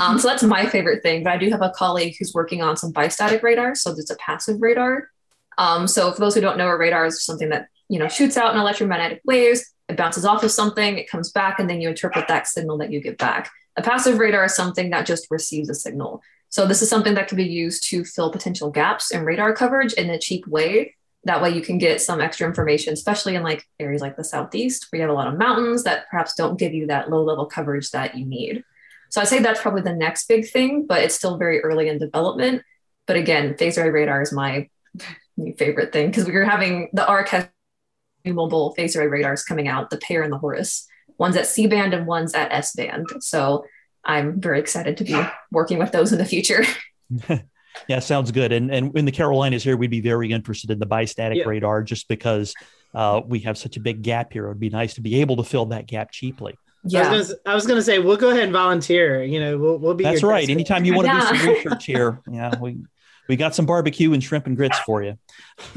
Um, 0.00 0.20
so 0.20 0.28
that's 0.28 0.44
my 0.44 0.66
favorite 0.66 1.02
thing. 1.02 1.24
But 1.24 1.32
I 1.32 1.36
do 1.36 1.50
have 1.50 1.62
a 1.62 1.70
colleague 1.70 2.14
who's 2.16 2.32
working 2.32 2.62
on 2.62 2.76
some 2.76 2.92
bistatic 2.92 3.42
radar. 3.42 3.74
So 3.74 3.90
it's 3.90 4.10
a 4.10 4.16
passive 4.16 4.62
radar. 4.62 5.08
Um, 5.58 5.88
so 5.88 6.12
for 6.12 6.20
those 6.20 6.36
who 6.36 6.40
don't 6.40 6.56
know, 6.56 6.68
a 6.68 6.78
radar 6.78 7.06
is 7.06 7.24
something 7.24 7.48
that 7.48 7.66
you 7.88 7.98
know 7.98 8.06
shoots 8.06 8.36
out 8.36 8.54
in 8.54 8.60
electromagnetic 8.60 9.20
waves. 9.24 9.64
It 9.88 9.96
bounces 9.96 10.24
off 10.24 10.44
of 10.44 10.52
something, 10.52 10.96
it 10.96 11.10
comes 11.10 11.32
back, 11.32 11.58
and 11.58 11.68
then 11.68 11.80
you 11.80 11.88
interpret 11.88 12.28
that 12.28 12.46
signal 12.46 12.78
that 12.78 12.92
you 12.92 13.00
get 13.00 13.18
back. 13.18 13.50
A 13.80 13.82
passive 13.82 14.18
radar 14.18 14.44
is 14.44 14.54
something 14.54 14.90
that 14.90 15.06
just 15.06 15.26
receives 15.30 15.70
a 15.70 15.74
signal. 15.74 16.22
So 16.50 16.66
this 16.66 16.82
is 16.82 16.90
something 16.90 17.14
that 17.14 17.28
can 17.28 17.38
be 17.38 17.46
used 17.46 17.88
to 17.88 18.04
fill 18.04 18.30
potential 18.30 18.70
gaps 18.70 19.10
in 19.10 19.24
radar 19.24 19.54
coverage 19.54 19.94
in 19.94 20.10
a 20.10 20.18
cheap 20.18 20.46
way. 20.46 20.96
That 21.24 21.40
way 21.40 21.48
you 21.48 21.62
can 21.62 21.78
get 21.78 22.02
some 22.02 22.20
extra 22.20 22.46
information, 22.46 22.92
especially 22.92 23.36
in 23.36 23.42
like 23.42 23.66
areas 23.78 24.02
like 24.02 24.18
the 24.18 24.24
southeast 24.24 24.88
where 24.90 25.00
you 25.00 25.08
have 25.08 25.10
a 25.10 25.18
lot 25.18 25.28
of 25.28 25.38
mountains 25.38 25.84
that 25.84 26.10
perhaps 26.10 26.34
don't 26.34 26.58
give 26.58 26.74
you 26.74 26.88
that 26.88 27.08
low 27.08 27.22
level 27.22 27.46
coverage 27.46 27.90
that 27.92 28.18
you 28.18 28.26
need. 28.26 28.64
So 29.08 29.22
I'd 29.22 29.28
say 29.28 29.38
that's 29.38 29.62
probably 29.62 29.80
the 29.80 29.96
next 29.96 30.28
big 30.28 30.50
thing, 30.50 30.84
but 30.86 31.02
it's 31.02 31.14
still 31.14 31.38
very 31.38 31.62
early 31.62 31.88
in 31.88 31.96
development. 31.96 32.60
But 33.06 33.16
again, 33.16 33.56
phased 33.56 33.78
array 33.78 33.88
radar 33.88 34.20
is 34.20 34.30
my 34.30 34.68
new 35.38 35.54
favorite 35.54 35.90
thing 35.90 36.08
because 36.08 36.26
we 36.26 36.32
were 36.32 36.44
having 36.44 36.90
the 36.92 37.06
ARC 37.06 37.30
has 37.30 37.48
mobile 38.26 38.74
phased 38.74 38.94
array 38.96 39.06
radars 39.06 39.42
coming 39.42 39.68
out, 39.68 39.88
the 39.88 39.96
PAIR 39.96 40.22
and 40.24 40.32
the 40.32 40.36
Horus. 40.36 40.86
One's 41.20 41.36
at 41.36 41.46
C 41.46 41.66
band 41.68 41.94
and 41.94 42.06
one's 42.06 42.34
at 42.34 42.50
S 42.50 42.74
band. 42.74 43.06
So 43.20 43.64
I'm 44.04 44.40
very 44.40 44.58
excited 44.58 44.96
to 44.96 45.04
be 45.04 45.14
working 45.52 45.78
with 45.78 45.92
those 45.92 46.12
in 46.12 46.18
the 46.18 46.24
future. 46.24 46.64
Yeah, 47.88 48.00
sounds 48.00 48.32
good. 48.32 48.50
And 48.50 48.68
and 48.74 48.96
in 48.98 49.04
the 49.04 49.12
Carolinas 49.12 49.62
here, 49.62 49.76
we'd 49.76 49.92
be 49.92 50.00
very 50.00 50.32
interested 50.32 50.70
in 50.72 50.80
the 50.80 50.86
bistatic 50.88 51.36
Yeah. 51.36 51.44
radar 51.44 51.84
just 51.84 52.08
because 52.08 52.52
uh, 52.94 53.20
we 53.24 53.38
have 53.40 53.56
such 53.56 53.76
a 53.76 53.80
big 53.80 54.02
gap 54.02 54.32
here. 54.32 54.46
It 54.46 54.48
would 54.48 54.60
be 54.60 54.70
nice 54.70 54.94
to 54.94 55.00
be 55.00 55.20
able 55.20 55.36
to 55.36 55.44
fill 55.44 55.66
that 55.66 55.86
gap 55.86 56.10
cheaply. 56.10 56.58
Yeah. 56.84 57.08
I 57.08 57.12
was, 57.16 57.28
gonna, 57.28 57.38
I 57.46 57.54
was 57.54 57.66
gonna 57.68 57.82
say 57.82 58.00
we'll 58.00 58.16
go 58.16 58.30
ahead 58.30 58.42
and 58.42 58.52
volunteer. 58.52 59.22
You 59.22 59.38
know, 59.38 59.56
we'll, 59.56 59.78
we'll 59.78 59.94
be. 59.94 60.02
That's 60.02 60.24
right. 60.24 60.40
test- 60.40 60.50
Anytime 60.50 60.84
you 60.84 60.94
want 60.94 61.06
to 61.08 61.14
Yeah. 61.14 61.30
do 61.32 61.38
some 61.38 61.48
research 61.48 61.84
here, 61.86 62.20
yeah, 62.30 62.58
we 62.60 62.78
we 63.28 63.36
got 63.36 63.54
some 63.54 63.66
barbecue 63.66 64.12
and 64.12 64.22
shrimp 64.22 64.48
and 64.48 64.56
grits 64.56 64.78
for 64.80 65.02
you. 65.04 65.16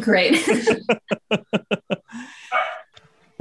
Great. 0.01 0.43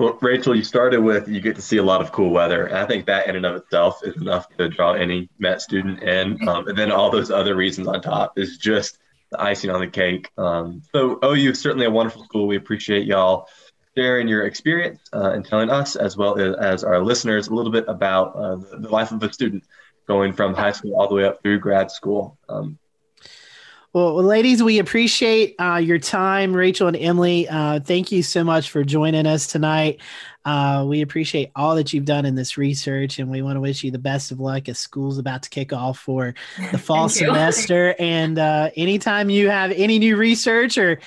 Well, 0.03 0.19
Rachael, 0.21 0.57
you 0.57 0.65
started 0.65 0.99
with 0.99 1.29
you 1.29 1.41
get 1.41 1.55
to 1.55 1.63
see 1.63 1.77
a 1.77 1.83
lot 1.85 2.01
of 2.01 2.11
cool 2.11 2.31
weather. 2.31 2.67
And 2.67 2.77
I 2.77 2.87
think 2.87 3.07
that 3.07 3.29
in 3.29 3.37
and 3.37 3.47
of 3.47 3.55
itself 3.55 4.01
is 4.03 4.17
enough 4.17 4.49
to 4.57 4.69
draw 4.69 4.95
any 4.95 5.29
Met 5.39 5.63
student 5.63 6.03
in. 6.03 6.49
Um, 6.49 6.67
and 6.67 6.77
then 6.77 6.91
all 6.91 7.09
those 7.09 7.31
other 7.31 7.55
reasons 7.55 7.87
on 7.87 8.03
top 8.03 8.37
is 8.37 8.59
just 8.59 8.99
the 9.31 9.41
icing 9.41 9.71
on 9.71 9.79
the 9.79 9.87
cake. 9.87 10.29
Um, 10.37 10.83
so 10.93 11.21
OU 11.25 11.51
is 11.51 11.61
certainly 11.61 11.87
a 11.87 11.91
wonderful 11.91 12.25
school. 12.25 12.49
We 12.49 12.57
appreciate 12.57 13.07
y'all 13.07 13.47
sharing 13.97 14.27
your 14.27 14.45
experience 14.45 14.99
uh, 15.13 15.31
and 15.35 15.47
telling 15.47 15.71
us, 15.71 15.95
as 15.95 16.17
well 16.17 16.37
as, 16.37 16.57
as 16.57 16.83
our 16.83 17.01
listeners, 17.01 17.47
a 17.47 17.55
little 17.55 17.71
bit 17.71 17.85
about 17.87 18.35
uh, 18.35 18.57
the, 18.57 18.79
the 18.81 18.89
life 18.89 19.13
of 19.13 19.23
a 19.23 19.33
student 19.33 19.63
going 20.09 20.33
from 20.33 20.53
high 20.53 20.73
school 20.73 20.97
all 20.99 21.07
the 21.07 21.15
way 21.15 21.25
up 21.25 21.41
through 21.45 21.61
grad 21.61 21.93
school. 21.93 22.37
Um, 22.49 22.77
Well, 23.95 24.23
ladies, 24.23 24.63
we 24.63 24.79
appreciate 24.79 25.55
uh, 25.61 25.77
your 25.77 25.99
time, 25.99 26.57
Rachael 26.57 26.89
and 26.89 26.97
Emily. 26.97 27.47
Uh, 27.47 27.79
thank 27.79 28.11
you 28.11 28.23
so 28.23 28.43
much 28.43 28.71
for 28.71 28.83
joining 28.85 29.27
us 29.27 29.47
tonight. 29.47 30.01
Uh, 30.47 30.87
we 30.89 31.03
appreciate 31.03 31.51
all 31.55 31.77
that 31.77 31.93
you've 31.93 32.07
done 32.07 32.25
in 32.25 32.35
this 32.35 32.57
research, 32.57 33.19
and 33.19 33.31
we 33.31 33.43
want 33.43 33.57
to 33.57 33.61
wish 33.61 33.85
you 33.85 33.91
the 33.91 33.99
best 33.99 34.33
of 34.33 34.41
luck 34.41 34.71
as 34.71 34.79
school's 34.79 35.19
about 35.19 35.43
to 35.43 35.51
kick 35.51 35.75
off 35.75 35.99
for 35.99 36.33
the 36.71 36.79
fall 36.87 37.11
semester. 37.11 37.95
And 38.03 38.39
uh, 38.39 38.71
anytime 38.77 39.29
you 39.29 39.51
have 39.51 39.71
any 39.73 39.99
new 39.99 40.17
research 40.17 40.79
or 40.79 40.99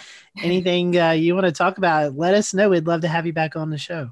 anything 0.42 0.98
uh, 0.98 1.12
you 1.12 1.34
want 1.34 1.48
to 1.48 1.52
talk 1.52 1.80
about, 1.80 2.16
let 2.16 2.36
us 2.36 2.54
know. 2.54 2.70
We'd 2.70 2.86
love 2.86 3.02
to 3.02 3.08
have 3.08 3.26
you 3.26 3.34
back 3.34 3.56
on 3.56 3.72
the 3.72 3.80
show. 3.80 4.12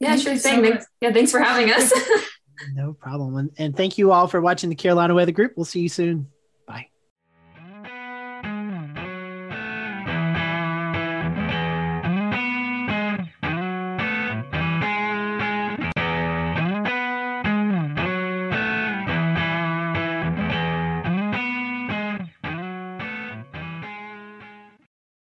Yeah, 0.00 0.10
thank 0.10 0.22
sure 0.22 0.36
thing. 0.36 0.64
So 0.64 0.70
thanks, 0.70 0.86
yeah, 1.02 1.12
thanks 1.12 1.30
for 1.30 1.40
having 1.40 1.70
us. 1.70 1.92
no 2.74 2.94
problem. 2.94 3.36
And, 3.36 3.50
and 3.58 3.76
thank 3.76 3.98
you 3.98 4.10
all 4.10 4.26
for 4.26 4.40
watching 4.40 4.70
the 4.70 4.76
Carolina 4.76 5.14
Weather 5.14 5.32
Group. 5.32 5.52
We'll 5.56 5.66
see 5.66 5.80
you 5.80 5.90
soon. 5.90 6.28